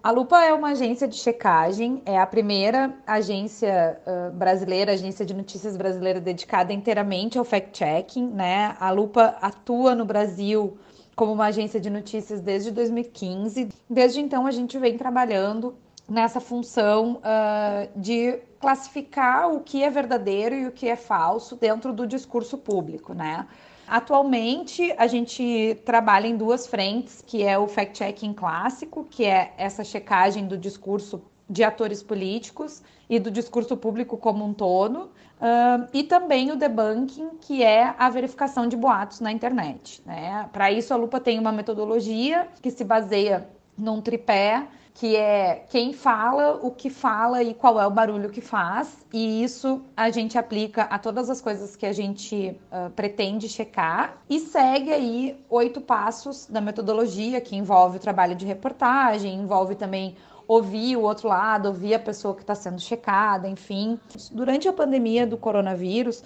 A 0.05 0.11
Lupa 0.11 0.45
é 0.45 0.53
uma 0.53 0.69
agência 0.69 1.07
de 1.07 1.15
checagem, 1.15 1.99
é 2.05 2.19
a 2.19 2.27
primeira 2.27 2.93
agência 3.07 3.99
uh, 4.05 4.31
brasileira, 4.37 4.91
agência 4.91 5.25
de 5.25 5.33
notícias 5.33 5.75
brasileira 5.75 6.21
dedicada 6.21 6.71
inteiramente 6.71 7.39
ao 7.39 7.43
fact-checking, 7.43 8.27
né? 8.27 8.75
A 8.79 8.91
Lupa 8.91 9.35
atua 9.41 9.95
no 9.95 10.05
Brasil 10.05 10.77
como 11.15 11.33
uma 11.33 11.47
agência 11.47 11.81
de 11.81 11.89
notícias 11.89 12.39
desde 12.39 12.69
2015. 12.69 13.69
Desde 13.89 14.21
então, 14.21 14.45
a 14.45 14.51
gente 14.51 14.77
vem 14.77 14.95
trabalhando 14.95 15.75
nessa 16.07 16.39
função 16.39 17.13
uh, 17.23 17.99
de 17.99 18.37
classificar 18.59 19.51
o 19.51 19.61
que 19.61 19.81
é 19.81 19.89
verdadeiro 19.89 20.53
e 20.53 20.67
o 20.67 20.71
que 20.71 20.87
é 20.87 20.95
falso 20.95 21.55
dentro 21.55 21.91
do 21.91 22.05
discurso 22.05 22.59
público, 22.59 23.15
né? 23.15 23.47
Atualmente, 23.87 24.93
a 24.97 25.07
gente 25.07 25.79
trabalha 25.85 26.27
em 26.27 26.35
duas 26.35 26.67
frentes, 26.67 27.23
que 27.25 27.43
é 27.43 27.57
o 27.57 27.67
fact-checking 27.67 28.33
clássico, 28.33 29.05
que 29.09 29.25
é 29.25 29.53
essa 29.57 29.83
checagem 29.83 30.47
do 30.47 30.57
discurso 30.57 31.21
de 31.47 31.63
atores 31.63 32.01
políticos 32.01 32.81
e 33.09 33.19
do 33.19 33.29
discurso 33.29 33.77
público 33.77 34.17
como 34.17 34.43
um 34.43 34.53
todo, 34.53 35.03
uh, 35.03 35.87
e 35.93 36.03
também 36.03 36.51
o 36.51 36.55
debunking, 36.55 37.37
que 37.39 37.63
é 37.63 37.93
a 37.99 38.09
verificação 38.09 38.67
de 38.67 38.75
boatos 38.75 39.19
na 39.19 39.31
internet. 39.31 40.01
Né? 40.05 40.49
Para 40.51 40.71
isso, 40.71 40.93
a 40.93 40.97
Lupa 40.97 41.19
tem 41.19 41.37
uma 41.37 41.51
metodologia 41.51 42.47
que 42.61 42.71
se 42.71 42.83
baseia 42.83 43.47
num 43.77 44.01
tripé 44.01 44.67
que 44.95 45.13
é 45.17 45.65
quem 45.69 45.91
fala, 45.91 46.57
o 46.63 46.71
que 46.71 46.89
fala 46.89 47.43
e 47.43 47.53
qual 47.53 47.79
é 47.81 47.85
o 47.85 47.91
barulho 47.91 48.29
que 48.29 48.39
faz. 48.39 49.05
E 49.11 49.43
isso 49.43 49.81
a 49.95 50.09
gente 50.09 50.37
aplica 50.37 50.83
a 50.83 50.97
todas 50.97 51.29
as 51.29 51.41
coisas 51.41 51.75
que 51.75 51.85
a 51.85 51.91
gente 51.91 52.57
uh, 52.71 52.89
pretende 52.91 53.49
checar 53.49 54.17
e 54.29 54.39
segue 54.39 54.93
aí 54.93 55.37
oito 55.49 55.81
passos 55.81 56.47
da 56.47 56.61
metodologia 56.61 57.41
que 57.41 57.57
envolve 57.57 57.97
o 57.97 57.99
trabalho 57.99 58.35
de 58.35 58.45
reportagem, 58.45 59.35
envolve 59.35 59.75
também 59.75 60.15
ouvir 60.47 60.95
o 60.95 61.01
outro 61.01 61.27
lado, 61.27 61.67
ouvir 61.67 61.95
a 61.95 61.99
pessoa 61.99 62.33
que 62.33 62.41
está 62.41 62.55
sendo 62.55 62.79
checada, 62.79 63.49
enfim. 63.49 63.99
Durante 64.31 64.69
a 64.69 64.73
pandemia 64.73 65.27
do 65.27 65.37
coronavírus, 65.37 66.23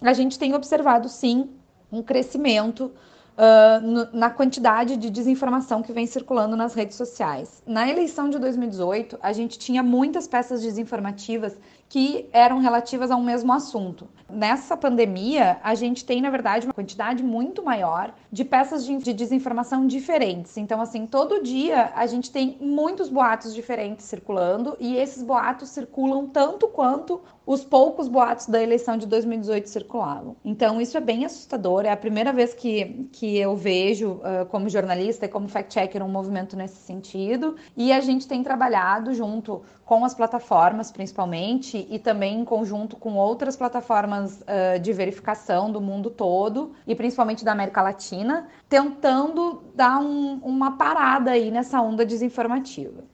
a 0.00 0.14
gente 0.14 0.38
tem 0.38 0.54
observado 0.54 1.10
sim 1.10 1.50
um 1.92 2.02
crescimento 2.02 2.90
uh, 3.38 4.16
na 4.16 4.28
quantidade 4.28 4.96
de 4.96 5.08
desinformação 5.08 5.82
que 5.82 5.92
vem 5.92 6.06
circulando 6.06 6.56
nas 6.56 6.74
redes 6.74 6.96
sociais. 6.96 7.62
Na 7.66 7.88
eleição 7.88 8.28
de 8.28 8.38
2018, 8.38 9.18
a 9.22 9.32
gente 9.32 9.58
tinha 9.58 9.82
muitas 9.82 10.26
peças 10.26 10.62
desinformativas 10.62 11.56
que 11.88 12.28
eram 12.32 12.58
relativas 12.58 13.10
a 13.10 13.16
um 13.16 13.24
mesmo 13.24 13.52
assunto. 13.52 14.08
Nessa 14.28 14.76
pandemia, 14.76 15.58
a 15.62 15.74
gente 15.74 16.04
tem, 16.04 16.20
na 16.20 16.28
verdade, 16.28 16.66
uma 16.66 16.74
quantidade 16.74 17.22
muito 17.22 17.62
maior 17.62 18.12
de 18.30 18.44
peças 18.44 18.84
de, 18.84 18.98
de, 18.98 19.14
desinformação 19.14 19.86
diferentes. 19.86 20.58
Então, 20.58 20.82
assim, 20.82 21.06
todo 21.06 21.42
dia 21.42 21.90
a 21.94 22.06
gente 22.06 22.30
tem 22.30 22.58
muitos 22.60 23.08
boatos 23.08 23.54
diferentes 23.54 24.04
circulando 24.04 24.76
e 24.78 24.96
esses 24.96 25.22
boatos 25.22 25.70
circulam 25.70 26.26
tanto 26.26 26.68
quanto 26.68 27.22
os 27.46 27.64
poucos 27.64 28.08
boatos 28.08 28.46
da 28.46 28.62
eleição 28.62 28.98
de 28.98 29.06
2018 29.06 29.70
circulavam. 29.70 30.36
Então, 30.44 30.78
isso 30.78 30.98
é 30.98 31.00
bem 31.00 31.24
assustador. 31.24 31.86
É 31.86 31.90
a 31.90 31.96
primeira 31.96 32.30
vez 32.30 32.52
que, 32.52 33.08
que 33.10 33.38
eu 33.38 33.56
vejo, 33.56 34.20
uh, 34.20 34.44
como 34.50 34.68
jornalista 34.68 35.24
e 35.24 35.28
como 35.28 35.48
fact-checker, 35.48 36.04
um 36.04 36.10
movimento 36.10 36.54
nesse 36.54 36.76
sentido. 36.76 37.56
E 37.74 37.90
a 37.90 38.00
gente 38.00 38.28
tem 38.28 38.42
trabalhado 38.42 39.14
junto 39.14 39.62
com 39.86 40.04
as 40.04 40.12
plataformas, 40.12 40.92
principalmente, 40.92 41.77
e 41.90 41.98
também 41.98 42.40
em 42.40 42.44
conjunto 42.44 42.96
com 42.96 43.16
outras 43.16 43.56
plataformas 43.56 44.40
uh, 44.40 44.78
de 44.80 44.92
verificação 44.92 45.70
do 45.70 45.80
mundo 45.80 46.10
todo, 46.10 46.72
e 46.86 46.94
principalmente 46.94 47.44
da 47.44 47.52
América 47.52 47.82
Latina, 47.82 48.48
tentando 48.68 49.62
dar 49.74 49.98
um, 49.98 50.40
uma 50.42 50.76
parada 50.76 51.32
aí 51.32 51.50
nessa 51.50 51.80
onda 51.80 52.04
desinformativa. 52.04 53.04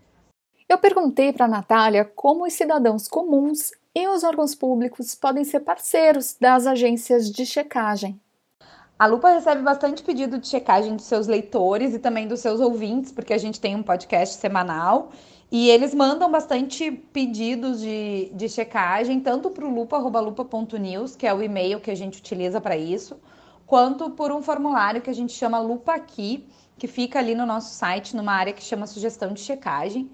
Eu 0.68 0.78
perguntei 0.78 1.33
para 1.33 1.44
a 1.44 1.49
Natália 1.49 2.04
como 2.04 2.47
os 2.47 2.52
cidadãos 2.52 3.06
comuns 3.06 3.71
e 3.94 4.09
os 4.09 4.25
órgãos 4.25 4.54
públicos 4.54 5.14
podem 5.14 5.44
ser 5.44 5.61
parceiros 5.61 6.37
das 6.40 6.66
agências 6.66 7.30
de 7.30 7.44
checagem. 7.47 8.21
A 9.04 9.06
Lupa 9.06 9.28
recebe 9.28 9.61
bastante 9.61 10.02
pedido 10.02 10.38
de 10.38 10.49
checagem 10.49 10.96
dos 10.96 11.04
seus 11.04 11.26
leitores 11.26 11.92
e 11.92 11.99
também 11.99 12.26
dos 12.26 12.40
seus 12.40 12.58
ouvintes, 12.58 13.12
porque 13.12 13.34
a 13.34 13.38
gente 13.38 13.61
tem 13.61 13.76
um 13.76 13.82
podcast 13.82 14.37
semanal 14.37 15.11
e 15.52 15.68
eles 15.68 15.94
mandam 15.94 16.30
bastante 16.30 16.90
pedidos 16.90 17.82
de, 17.82 18.30
de 18.32 18.49
checagem, 18.49 19.20
tanto 19.20 19.50
para 19.50 19.66
o 19.66 19.68
lupa.lupa.news, 19.68 21.16
que 21.16 21.26
é 21.26 21.34
o 21.34 21.42
e-mail 21.42 21.80
que 21.80 21.90
a 21.90 21.94
gente 21.94 22.18
utiliza 22.18 22.62
para 22.62 22.78
isso, 22.78 23.20
quanto 23.66 24.08
por 24.08 24.32
um 24.32 24.40
formulário 24.40 25.02
que 25.02 25.11
a 25.11 25.14
gente 25.14 25.34
chama 25.34 25.58
Lupa 25.58 25.92
Aqui, 25.92 26.49
que 26.78 26.87
fica 26.87 27.18
ali 27.18 27.34
no 27.34 27.44
nosso 27.44 27.75
site, 27.75 28.16
numa 28.16 28.32
área 28.32 28.54
que 28.54 28.64
chama 28.64 28.87
sugestão 28.87 29.34
de 29.34 29.40
checagem, 29.40 30.11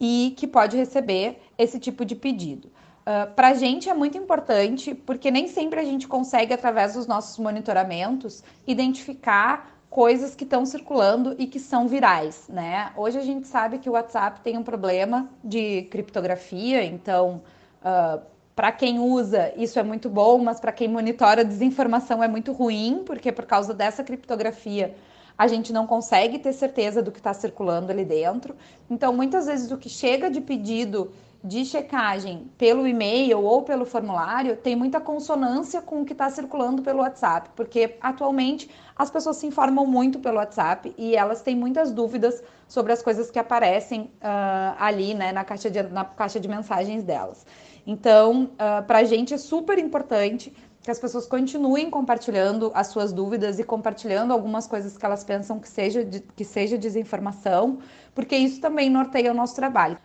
e 0.00 0.34
que 0.36 0.48
pode 0.48 0.76
receber 0.76 1.40
esse 1.56 1.78
tipo 1.78 2.04
de 2.04 2.16
pedido. 2.16 2.72
Ah, 3.04 3.26
para 3.26 3.48
a 3.48 3.54
gente 3.54 3.88
é 3.88 3.94
muito 3.94 4.16
importante, 4.16 4.94
porque 4.94 5.30
nem 5.30 5.48
sempre 5.48 5.80
a 5.80 5.84
gente 5.84 6.06
consegue, 6.06 6.54
através 6.54 6.94
dos 6.94 7.06
nossos 7.06 7.38
monitoramentos, 7.38 8.42
identificar 8.66 9.70
coisas 9.90 10.34
que 10.34 10.44
estão 10.44 10.64
circulando 10.64 11.34
e 11.38 11.46
que 11.46 11.60
são 11.60 11.86
virais, 11.86 12.46
né? 12.48 12.92
Hoje 12.96 13.18
a 13.18 13.22
gente 13.22 13.46
sabe 13.46 13.78
que 13.78 13.90
o 13.90 13.92
WhatsApp 13.92 14.40
tem 14.40 14.56
um 14.56 14.62
problema 14.62 15.28
de 15.44 15.82
criptografia, 15.90 16.82
então 16.82 17.42
uh, 17.84 18.22
para 18.56 18.72
quem 18.72 18.98
usa 18.98 19.52
isso 19.54 19.78
é 19.78 19.82
muito 19.82 20.08
bom, 20.08 20.38
mas 20.38 20.58
para 20.60 20.72
quem 20.72 20.88
monitora 20.88 21.44
desinformação 21.44 22.22
é 22.22 22.28
muito 22.28 22.52
ruim, 22.52 23.02
porque 23.04 23.30
por 23.30 23.44
causa 23.44 23.74
dessa 23.74 24.02
criptografia 24.02 24.94
a 25.36 25.46
gente 25.46 25.72
não 25.72 25.86
consegue 25.86 26.38
ter 26.38 26.52
certeza 26.52 27.02
do 27.02 27.10
que 27.10 27.18
está 27.18 27.34
circulando 27.34 27.90
ali 27.90 28.04
dentro. 28.04 28.54
Então, 28.88 29.12
muitas 29.12 29.46
vezes 29.46 29.70
o 29.70 29.76
que 29.76 29.88
chega 29.88 30.30
de 30.30 30.40
pedido 30.40 31.12
de 31.44 31.64
checagem 31.64 32.50
pelo 32.56 32.86
e-mail 32.86 33.40
ou 33.40 33.62
pelo 33.62 33.84
formulário 33.84 34.56
tem 34.56 34.76
muita 34.76 35.00
consonância 35.00 35.82
com 35.82 36.02
o 36.02 36.04
que 36.04 36.12
está 36.12 36.30
circulando 36.30 36.82
pelo 36.82 37.00
WhatsApp, 37.00 37.50
porque 37.56 37.96
atualmente 38.00 38.70
as 38.96 39.10
pessoas 39.10 39.38
se 39.38 39.46
informam 39.46 39.84
muito 39.84 40.20
pelo 40.20 40.36
WhatsApp 40.36 40.94
e 40.96 41.16
elas 41.16 41.42
têm 41.42 41.56
muitas 41.56 41.90
dúvidas 41.90 42.42
sobre 42.68 42.92
as 42.92 43.02
coisas 43.02 43.30
que 43.30 43.40
aparecem 43.40 44.02
uh, 44.02 44.76
ali, 44.78 45.14
né, 45.14 45.32
na 45.32 45.42
caixa, 45.42 45.68
de, 45.68 45.82
na 45.82 46.04
caixa 46.04 46.38
de 46.38 46.46
mensagens 46.46 47.02
delas. 47.02 47.44
Então, 47.84 48.44
uh, 48.52 48.86
para 48.86 48.98
a 48.98 49.04
gente 49.04 49.34
é 49.34 49.38
super 49.38 49.78
importante 49.78 50.52
que 50.80 50.90
as 50.90 50.98
pessoas 50.98 51.26
continuem 51.26 51.90
compartilhando 51.90 52.70
as 52.74 52.88
suas 52.88 53.12
dúvidas 53.12 53.58
e 53.58 53.64
compartilhando 53.64 54.32
algumas 54.32 54.66
coisas 54.66 54.96
que 54.96 55.04
elas 55.04 55.24
pensam 55.24 55.58
que 55.58 55.68
seja, 55.68 56.04
que 56.36 56.44
seja 56.44 56.78
desinformação, 56.78 57.78
porque 58.14 58.36
isso 58.36 58.60
também 58.60 58.88
norteia 58.88 59.32
o 59.32 59.34
nosso 59.34 59.56
trabalho. 59.56 59.98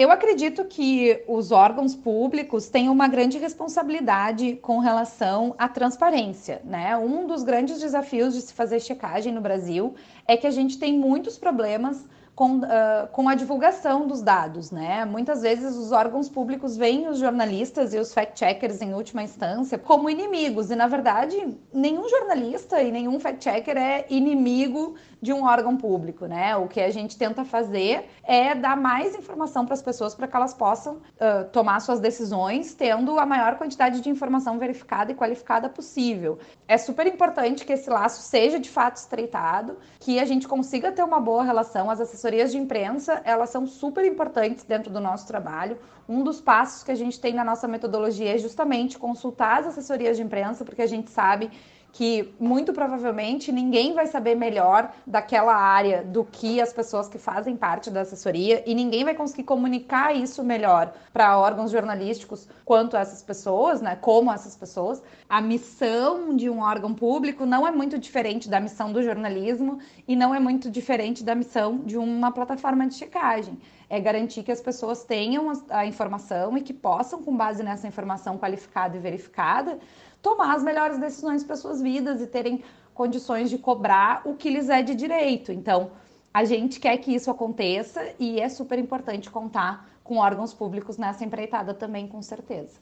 Eu 0.00 0.10
acredito 0.10 0.64
que 0.64 1.22
os 1.28 1.52
órgãos 1.52 1.94
públicos 1.94 2.70
têm 2.70 2.88
uma 2.88 3.06
grande 3.06 3.36
responsabilidade 3.36 4.56
com 4.62 4.78
relação 4.78 5.54
à 5.58 5.68
transparência, 5.68 6.62
né? 6.64 6.96
Um 6.96 7.26
dos 7.26 7.42
grandes 7.42 7.78
desafios 7.78 8.32
de 8.32 8.40
se 8.40 8.54
fazer 8.54 8.80
checagem 8.80 9.30
no 9.30 9.42
Brasil 9.42 9.94
é 10.26 10.38
que 10.38 10.46
a 10.46 10.50
gente 10.50 10.78
tem 10.78 10.98
muitos 10.98 11.36
problemas 11.36 12.02
com, 12.40 12.56
uh, 12.56 13.06
com 13.12 13.28
a 13.28 13.34
divulgação 13.34 14.06
dos 14.06 14.22
dados, 14.22 14.70
né? 14.70 15.04
Muitas 15.04 15.42
vezes 15.42 15.76
os 15.76 15.92
órgãos 15.92 16.26
públicos 16.26 16.74
veem 16.74 17.06
os 17.06 17.18
jornalistas 17.18 17.92
e 17.92 17.98
os 17.98 18.14
fact-checkers 18.14 18.80
em 18.80 18.94
última 18.94 19.22
instância 19.22 19.76
como 19.76 20.08
inimigos, 20.08 20.70
e 20.70 20.74
na 20.74 20.86
verdade 20.86 21.36
nenhum 21.70 22.08
jornalista 22.08 22.80
e 22.80 22.90
nenhum 22.90 23.20
fact-checker 23.20 23.76
é 23.76 24.06
inimigo 24.08 24.94
de 25.20 25.34
um 25.34 25.44
órgão 25.44 25.76
público, 25.76 26.24
né? 26.24 26.56
O 26.56 26.66
que 26.66 26.80
a 26.80 26.90
gente 26.90 27.18
tenta 27.18 27.44
fazer 27.44 28.08
é 28.24 28.54
dar 28.54 28.74
mais 28.74 29.14
informação 29.14 29.66
para 29.66 29.74
as 29.74 29.82
pessoas 29.82 30.14
para 30.14 30.26
que 30.26 30.34
elas 30.34 30.54
possam 30.54 30.94
uh, 30.94 31.44
tomar 31.52 31.78
suas 31.80 32.00
decisões 32.00 32.72
tendo 32.72 33.18
a 33.18 33.26
maior 33.26 33.58
quantidade 33.58 34.00
de 34.00 34.08
informação 34.08 34.58
verificada 34.58 35.12
e 35.12 35.14
qualificada 35.14 35.68
possível. 35.68 36.38
É 36.66 36.78
super 36.78 37.06
importante 37.06 37.66
que 37.66 37.74
esse 37.74 37.90
laço 37.90 38.22
seja 38.22 38.58
de 38.58 38.70
fato 38.70 38.96
estreitado, 38.96 39.76
que 39.98 40.18
a 40.18 40.24
gente 40.24 40.48
consiga 40.48 40.90
ter 40.90 41.02
uma 41.02 41.20
boa 41.20 41.44
relação. 41.44 41.90
As 41.90 42.00
assessorias 42.00 42.29
de 42.30 42.58
imprensa, 42.58 43.20
elas 43.24 43.50
são 43.50 43.66
super 43.66 44.04
importantes 44.04 44.64
dentro 44.64 44.90
do 44.90 45.00
nosso 45.00 45.26
trabalho. 45.26 45.78
Um 46.08 46.22
dos 46.22 46.40
passos 46.40 46.82
que 46.82 46.90
a 46.90 46.94
gente 46.94 47.20
tem 47.20 47.34
na 47.34 47.44
nossa 47.44 47.66
metodologia 47.66 48.34
é 48.34 48.38
justamente 48.38 48.98
consultar 48.98 49.60
as 49.60 49.66
assessorias 49.66 50.16
de 50.16 50.22
imprensa, 50.22 50.64
porque 50.64 50.82
a 50.82 50.86
gente 50.86 51.10
sabe 51.10 51.50
que 51.92 52.32
muito 52.38 52.72
provavelmente 52.72 53.50
ninguém 53.50 53.94
vai 53.94 54.06
saber 54.06 54.34
melhor 54.34 54.92
daquela 55.06 55.54
área 55.54 56.02
do 56.02 56.24
que 56.24 56.60
as 56.60 56.72
pessoas 56.72 57.08
que 57.08 57.18
fazem 57.18 57.56
parte 57.56 57.90
da 57.90 58.02
assessoria 58.02 58.62
e 58.66 58.74
ninguém 58.74 59.04
vai 59.04 59.14
conseguir 59.14 59.42
comunicar 59.42 60.14
isso 60.14 60.42
melhor 60.44 60.92
para 61.12 61.38
órgãos 61.38 61.70
jornalísticos 61.70 62.48
quanto 62.64 62.96
essas 62.96 63.22
pessoas, 63.22 63.80
né? 63.80 63.96
Como 63.96 64.32
essas 64.32 64.56
pessoas. 64.56 65.02
A 65.28 65.40
missão 65.40 66.34
de 66.36 66.48
um 66.48 66.60
órgão 66.60 66.94
público 66.94 67.44
não 67.44 67.66
é 67.66 67.70
muito 67.70 67.98
diferente 67.98 68.48
da 68.48 68.60
missão 68.60 68.92
do 68.92 69.02
jornalismo 69.02 69.78
e 70.06 70.14
não 70.14 70.34
é 70.34 70.40
muito 70.40 70.70
diferente 70.70 71.24
da 71.24 71.34
missão 71.34 71.78
de 71.78 71.96
uma 71.96 72.32
plataforma 72.32 72.86
de 72.86 72.94
checagem 72.94 73.58
é 73.90 73.98
garantir 73.98 74.44
que 74.44 74.52
as 74.52 74.60
pessoas 74.60 75.02
tenham 75.02 75.52
a, 75.68 75.84
informação 75.84 76.56
e 76.56 76.62
que 76.62 76.72
possam, 76.72 77.22
com 77.24 77.36
base 77.36 77.60
nessa 77.64 77.88
informação 77.88 78.38
qualificada 78.38 78.96
e 78.96 79.00
verificada, 79.00 79.80
tomar 80.22 80.54
as 80.54 80.62
melhores 80.62 80.96
decisões 80.98 81.42
para 81.42 81.56
suas 81.56 81.82
vidas 81.82 82.22
e 82.22 82.26
terem 82.28 82.62
condições 82.94 83.50
de 83.50 83.58
cobrar 83.58 84.22
o 84.24 84.34
que 84.34 84.48
lhes 84.48 84.68
é 84.68 84.80
de 84.80 84.94
direito. 84.94 85.50
Então, 85.50 85.90
a 86.32 86.44
gente 86.44 86.78
quer 86.78 86.96
que 86.98 87.12
isso 87.12 87.32
aconteça 87.32 88.14
e 88.16 88.40
é 88.40 88.48
super 88.48 88.78
importante 88.78 89.28
contar 89.28 89.90
com 90.04 90.18
órgãos 90.18 90.54
públicos 90.54 90.96
nessa 90.96 91.24
empreitada 91.24 91.74
também, 91.74 92.06
com 92.06 92.22
certeza. 92.22 92.78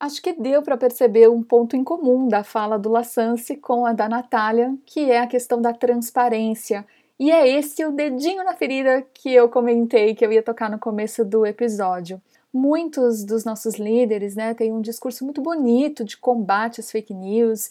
Acho 0.00 0.20
que 0.20 0.32
deu 0.32 0.62
para 0.62 0.76
perceber 0.76 1.28
um 1.28 1.42
ponto 1.42 1.76
em 1.76 1.84
comum 1.84 2.26
da 2.26 2.42
fala 2.42 2.78
do 2.78 2.88
Lassance 2.88 3.56
com 3.56 3.86
a 3.86 3.92
da 3.92 4.08
Natália, 4.08 4.76
que 4.84 5.10
é 5.10 5.20
a 5.20 5.26
questão 5.26 5.60
da 5.60 5.72
transparência. 5.72 6.84
E 7.18 7.30
é 7.30 7.48
esse 7.48 7.84
o 7.84 7.92
dedinho 7.92 8.44
na 8.44 8.54
ferida 8.54 9.02
que 9.12 9.32
eu 9.32 9.48
comentei 9.48 10.14
que 10.14 10.24
eu 10.24 10.32
ia 10.32 10.42
tocar 10.42 10.70
no 10.70 10.78
começo 10.78 11.24
do 11.24 11.44
episódio 11.44 12.20
muitos 12.52 13.24
dos 13.24 13.44
nossos 13.44 13.74
líderes 13.76 14.34
né, 14.34 14.54
têm 14.54 14.72
um 14.72 14.80
discurso 14.80 15.24
muito 15.24 15.40
bonito 15.40 16.04
de 16.04 16.16
combate 16.16 16.80
às 16.80 16.90
fake 16.90 17.14
news. 17.14 17.70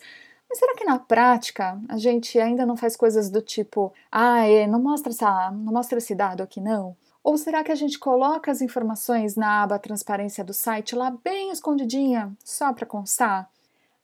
Mas 0.50 0.60
será 0.60 0.76
que 0.76 0.86
na 0.86 0.98
prática 0.98 1.80
a 1.90 1.98
gente 1.98 2.40
ainda 2.40 2.66
não 2.66 2.78
faz 2.78 2.96
coisas 2.96 3.30
do 3.30 3.42
tipo, 3.42 3.94
ah, 4.12 4.48
é, 4.48 4.66
não 4.66 4.82
mostra 4.82 5.12
essa, 5.12 5.52
não 5.52 5.74
mostra 5.74 5.98
esse 5.98 6.16
dado 6.16 6.42
aqui 6.42 6.62
não? 6.62 6.96
Ou 7.24 7.38
será 7.38 7.64
que 7.64 7.72
a 7.72 7.76
gente 7.76 8.00
coloca 8.00 8.50
as 8.50 8.62
informações 8.62 9.36
na 9.36 9.64
aba 9.64 9.78
transparência 9.78 10.44
do 10.44 10.54
site 10.54 10.96
lá 10.96 11.12
bem 11.12 11.52
escondidinha, 11.52 12.32
só 12.44 12.72
para 12.72 12.86
constar? 12.86 13.50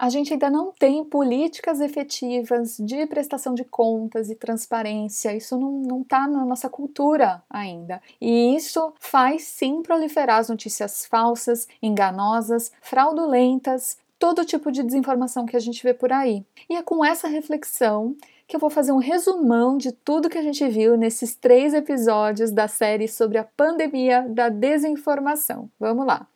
A 0.04 0.10
gente 0.10 0.34
ainda 0.34 0.50
não 0.50 0.70
tem 0.70 1.02
políticas 1.06 1.80
efetivas 1.80 2.76
de 2.78 3.06
prestação 3.06 3.54
de 3.54 3.64
contas 3.64 4.30
e 4.30 4.36
transparência. 4.36 5.34
Isso 5.34 5.58
não 5.58 6.02
está 6.02 6.28
na 6.28 6.44
nossa 6.44 6.70
cultura 6.70 7.42
ainda. 7.50 8.02
E 8.20 8.54
isso 8.54 8.92
faz 9.00 9.44
sim 9.44 9.82
proliferar 9.82 10.40
as 10.40 10.50
notícias 10.50 11.06
falsas, 11.06 11.70
enganosas, 11.82 12.70
fraudulentas, 12.82 13.98
todo 14.20 14.44
tipo 14.44 14.74
de 14.74 14.84
desinformação 14.84 15.46
que 15.46 15.56
a 15.56 15.62
gente 15.62 15.82
vê 15.82 15.94
por 15.94 16.12
aí. 16.12 16.46
E 16.70 16.76
é 16.76 16.84
com 16.84 17.06
essa 17.06 17.30
reflexão 17.30 18.14
que 18.46 18.58
eu 18.58 18.60
vou 18.60 18.70
fazer 18.70 18.92
um 18.92 18.98
resumão 18.98 19.78
de 19.78 19.94
tudo 19.94 20.30
que 20.30 20.38
a 20.38 20.44
gente 20.44 20.68
viu 20.68 20.98
nesses 20.98 21.34
três 21.34 21.74
episódios 21.74 22.52
da 22.52 22.68
série 22.68 23.08
sobre 23.08 23.38
a 23.38 23.46
pandemia 23.46 24.28
da 24.28 24.50
desinformação. 24.50 25.70
Vamos 25.80 26.06
lá! 26.06 26.28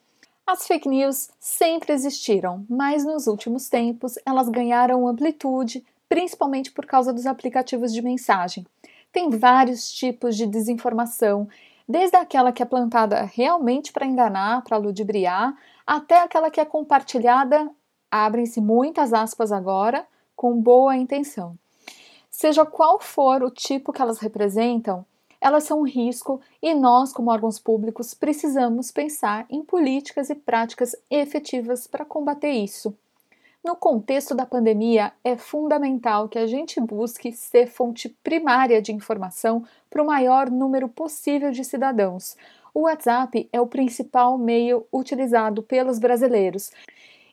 As 0.48 0.66
fake 0.66 0.88
news 0.88 1.30
sempre 1.38 1.92
existiram, 1.92 2.66
mas 2.70 3.04
nos 3.04 3.28
últimos 3.28 3.68
tempos 3.68 4.18
elas 4.26 4.48
ganharam 4.48 5.06
amplitude, 5.06 5.86
principalmente 6.08 6.72
por 6.72 6.86
causa 6.86 7.12
dos 7.12 7.26
aplicativos 7.26 7.92
de 7.92 8.02
mensagem. 8.02 8.66
Tem 9.12 9.30
vários 9.30 9.92
tipos 9.92 10.38
de 10.38 10.48
desinformação, 10.48 11.50
desde 11.86 12.16
aquela 12.16 12.54
que 12.54 12.64
é 12.64 12.66
plantada 12.66 13.24
realmente 13.24 13.92
para 13.92 14.06
enganar, 14.06 14.64
para 14.64 14.78
ludibriar, 14.78 15.54
até 15.86 16.22
aquela 16.22 16.50
que 16.50 16.62
é 16.62 16.66
compartilhada, 16.66 17.70
abrem-se 18.10 18.62
muitas 18.62 19.12
aspas 19.12 19.52
agora, 19.52 20.08
com 20.34 20.62
boa 20.62 20.96
intenção. 20.96 21.60
Seja 22.32 22.66
qual 22.66 23.02
for 23.02 23.44
o 23.44 23.52
tipo 23.52 23.92
que 23.92 24.02
elas 24.02 24.20
representam, 24.20 25.06
elas 25.39 25.63
são 25.63 25.82
um 25.82 25.86
risco 25.86 26.41
e 26.62 26.73
nós, 26.73 27.13
como 27.13 27.32
órgãos 27.32 27.60
públicos, 27.60 28.13
precisamos 28.13 28.91
pensar 28.91 29.45
em 29.50 29.63
políticas 29.63 30.30
e 30.30 30.36
práticas 30.36 30.95
efetivas 31.10 31.88
para 31.88 32.06
combater 32.06 32.52
isso. 32.52 32.95
No 33.63 33.76
contexto 33.76 34.34
da 34.34 34.45
pandemia, 34.45 35.12
é 35.23 35.36
fundamental 35.36 36.30
que 36.30 36.39
a 36.39 36.47
gente 36.47 36.80
busque 36.80 37.34
ser 37.34 37.67
fonte 37.67 38.10
primária 38.23 38.82
de 38.82 38.93
informação 38.93 39.65
para 39.89 40.02
o 40.02 40.06
maior 40.06 40.50
número 40.50 40.88
possível 40.88 41.52
de 41.52 41.63
cidadãos. 41.63 42.36
O 42.73 42.82
WhatsApp 42.82 43.50
é 43.52 43.60
o 43.60 43.67
principal 43.67 44.38
meio 44.38 44.86
utilizado 44.93 45.62
pelos 45.62 46.00
brasileiros. 46.00 46.71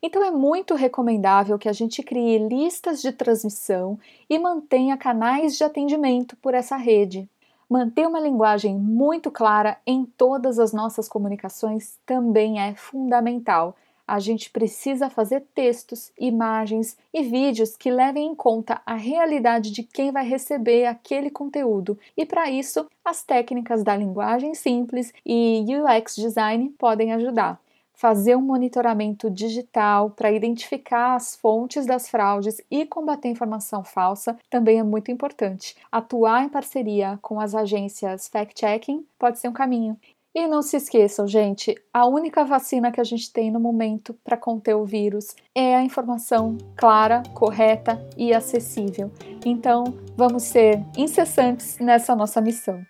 Então 0.02 0.24
é 0.24 0.30
muito 0.30 0.74
recomendável 0.74 1.58
que 1.58 1.68
a 1.68 1.72
gente 1.72 2.02
crie 2.02 2.38
listas 2.38 3.00
de 3.00 3.12
transmissão 3.12 3.98
e 4.28 4.38
mantenha 4.38 4.96
canais 4.96 5.56
de 5.56 5.64
atendimento 5.64 6.36
por 6.38 6.52
essa 6.52 6.76
rede. 6.76 7.28
Manter 7.68 8.06
uma 8.06 8.20
linguagem 8.20 8.78
muito 8.78 9.30
clara 9.30 9.78
em 9.86 10.04
todas 10.04 10.58
as 10.58 10.72
nossas 10.72 11.08
comunicações 11.08 11.98
também 12.04 12.60
é 12.60 12.74
fundamental. 12.74 13.74
A 14.06 14.18
gente 14.18 14.50
precisa 14.50 15.08
fazer 15.08 15.42
textos, 15.54 16.12
imagens 16.18 16.98
e 17.12 17.22
vídeos 17.22 17.74
que 17.74 17.90
levem 17.90 18.26
em 18.26 18.34
conta 18.34 18.82
a 18.84 18.94
realidade 18.94 19.70
de 19.70 19.82
quem 19.82 20.12
vai 20.12 20.28
receber 20.28 20.84
aquele 20.84 21.30
conteúdo, 21.30 21.98
e 22.14 22.26
para 22.26 22.50
isso, 22.50 22.86
as 23.02 23.22
técnicas 23.22 23.82
da 23.82 23.96
linguagem 23.96 24.54
simples 24.54 25.10
e 25.24 25.64
UX 25.66 26.16
design 26.16 26.68
podem 26.78 27.14
ajudar 27.14 27.63
fazer 27.94 28.36
um 28.36 28.42
monitoramento 28.42 29.30
digital 29.30 30.10
para 30.10 30.32
identificar 30.32 31.14
as 31.14 31.36
fontes 31.36 31.86
das 31.86 32.08
fraudes 32.08 32.60
e 32.70 32.84
combater 32.84 33.28
informação 33.28 33.82
falsa 33.82 34.36
também 34.50 34.78
é 34.78 34.82
muito 34.82 35.10
importante. 35.10 35.76
Atuar 35.90 36.44
em 36.44 36.48
parceria 36.48 37.18
com 37.22 37.40
as 37.40 37.54
agências 37.54 38.28
fact-checking 38.28 39.06
pode 39.18 39.38
ser 39.38 39.48
um 39.48 39.52
caminho. 39.52 39.98
E 40.36 40.48
não 40.48 40.62
se 40.62 40.76
esqueçam, 40.76 41.28
gente, 41.28 41.76
a 41.92 42.06
única 42.06 42.44
vacina 42.44 42.90
que 42.90 43.00
a 43.00 43.04
gente 43.04 43.32
tem 43.32 43.52
no 43.52 43.60
momento 43.60 44.12
para 44.24 44.36
conter 44.36 44.74
o 44.74 44.84
vírus 44.84 45.28
é 45.54 45.76
a 45.76 45.82
informação 45.84 46.58
clara, 46.76 47.22
correta 47.32 48.04
e 48.16 48.34
acessível. 48.34 49.12
Então, 49.46 49.84
vamos 50.16 50.42
ser 50.42 50.82
incessantes 50.96 51.78
nessa 51.78 52.16
nossa 52.16 52.40
missão. 52.40 52.84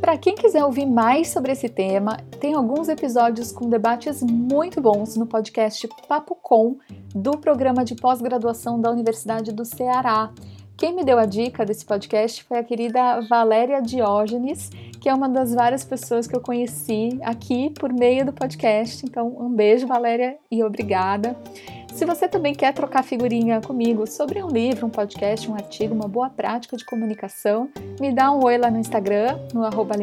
Para 0.00 0.18
quem 0.18 0.34
quiser 0.34 0.64
ouvir 0.64 0.86
mais 0.86 1.28
sobre 1.28 1.52
esse 1.52 1.68
tema, 1.68 2.16
tem 2.40 2.54
alguns 2.54 2.88
episódios 2.88 3.50
com 3.50 3.68
debates 3.68 4.22
muito 4.22 4.80
bons 4.80 5.16
no 5.16 5.26
podcast 5.26 5.88
Papo 6.08 6.34
Com, 6.34 6.76
do 7.14 7.38
programa 7.38 7.84
de 7.84 7.94
pós-graduação 7.94 8.80
da 8.80 8.90
Universidade 8.90 9.52
do 9.52 9.64
Ceará. 9.64 10.30
Quem 10.76 10.94
me 10.94 11.04
deu 11.04 11.18
a 11.18 11.24
dica 11.24 11.64
desse 11.64 11.84
podcast 11.84 12.42
foi 12.44 12.58
a 12.58 12.64
querida 12.64 13.20
Valéria 13.28 13.80
Diógenes, 13.80 14.70
que 15.00 15.08
é 15.08 15.14
uma 15.14 15.28
das 15.28 15.54
várias 15.54 15.84
pessoas 15.84 16.26
que 16.26 16.34
eu 16.34 16.40
conheci 16.40 17.18
aqui 17.22 17.70
por 17.70 17.92
meio 17.92 18.26
do 18.26 18.32
podcast. 18.32 19.06
Então, 19.06 19.28
um 19.38 19.48
beijo, 19.48 19.86
Valéria, 19.86 20.36
e 20.50 20.62
obrigada. 20.64 21.36
Se 21.94 22.04
você 22.04 22.26
também 22.26 22.52
quer 22.52 22.74
trocar 22.74 23.04
figurinha 23.04 23.60
comigo 23.60 24.04
sobre 24.04 24.42
um 24.42 24.48
livro, 24.48 24.84
um 24.84 24.90
podcast, 24.90 25.48
um 25.48 25.54
artigo, 25.54 25.94
uma 25.94 26.08
boa 26.08 26.28
prática 26.28 26.76
de 26.76 26.84
comunicação, 26.84 27.70
me 28.00 28.12
dá 28.12 28.32
um 28.32 28.44
oi 28.44 28.58
lá 28.58 28.68
no 28.68 28.80
Instagram, 28.80 29.38
no 29.54 29.64
arroba 29.64 29.94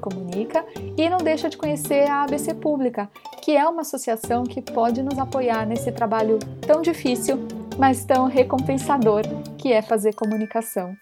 Comunica, 0.00 0.66
e 0.98 1.08
não 1.08 1.18
deixa 1.18 1.48
de 1.48 1.56
conhecer 1.56 2.10
a 2.10 2.24
ABC 2.24 2.52
Pública, 2.52 3.08
que 3.40 3.56
é 3.56 3.64
uma 3.64 3.82
associação 3.82 4.42
que 4.42 4.60
pode 4.60 5.04
nos 5.04 5.16
apoiar 5.20 5.64
nesse 5.64 5.92
trabalho 5.92 6.40
tão 6.66 6.82
difícil, 6.82 7.38
mas 7.78 8.04
tão 8.04 8.26
recompensador 8.26 9.22
que 9.56 9.72
é 9.72 9.80
fazer 9.80 10.14
comunicação. 10.14 10.96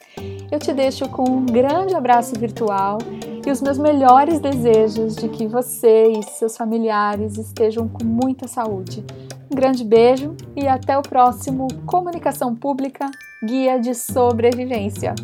Eu 0.52 0.58
te 0.58 0.74
deixo 0.74 1.08
com 1.08 1.24
um 1.24 1.46
grande 1.46 1.94
abraço 1.94 2.38
virtual 2.38 2.98
e 3.46 3.50
os 3.50 3.60
meus 3.60 3.76
melhores 3.76 4.40
desejos 4.40 5.16
de 5.16 5.28
que 5.28 5.46
você 5.46 6.12
e 6.12 6.22
seus 6.22 6.56
familiares 6.56 7.36
estejam 7.36 7.86
com 7.86 8.04
muita 8.04 8.48
saúde. 8.48 9.04
Um 9.50 9.54
grande 9.54 9.84
beijo 9.84 10.34
e 10.56 10.66
até 10.66 10.96
o 10.98 11.02
próximo 11.02 11.68
Comunicação 11.86 12.54
Pública 12.54 13.10
Guia 13.46 13.78
de 13.78 13.94
Sobrevivência. 13.94 15.14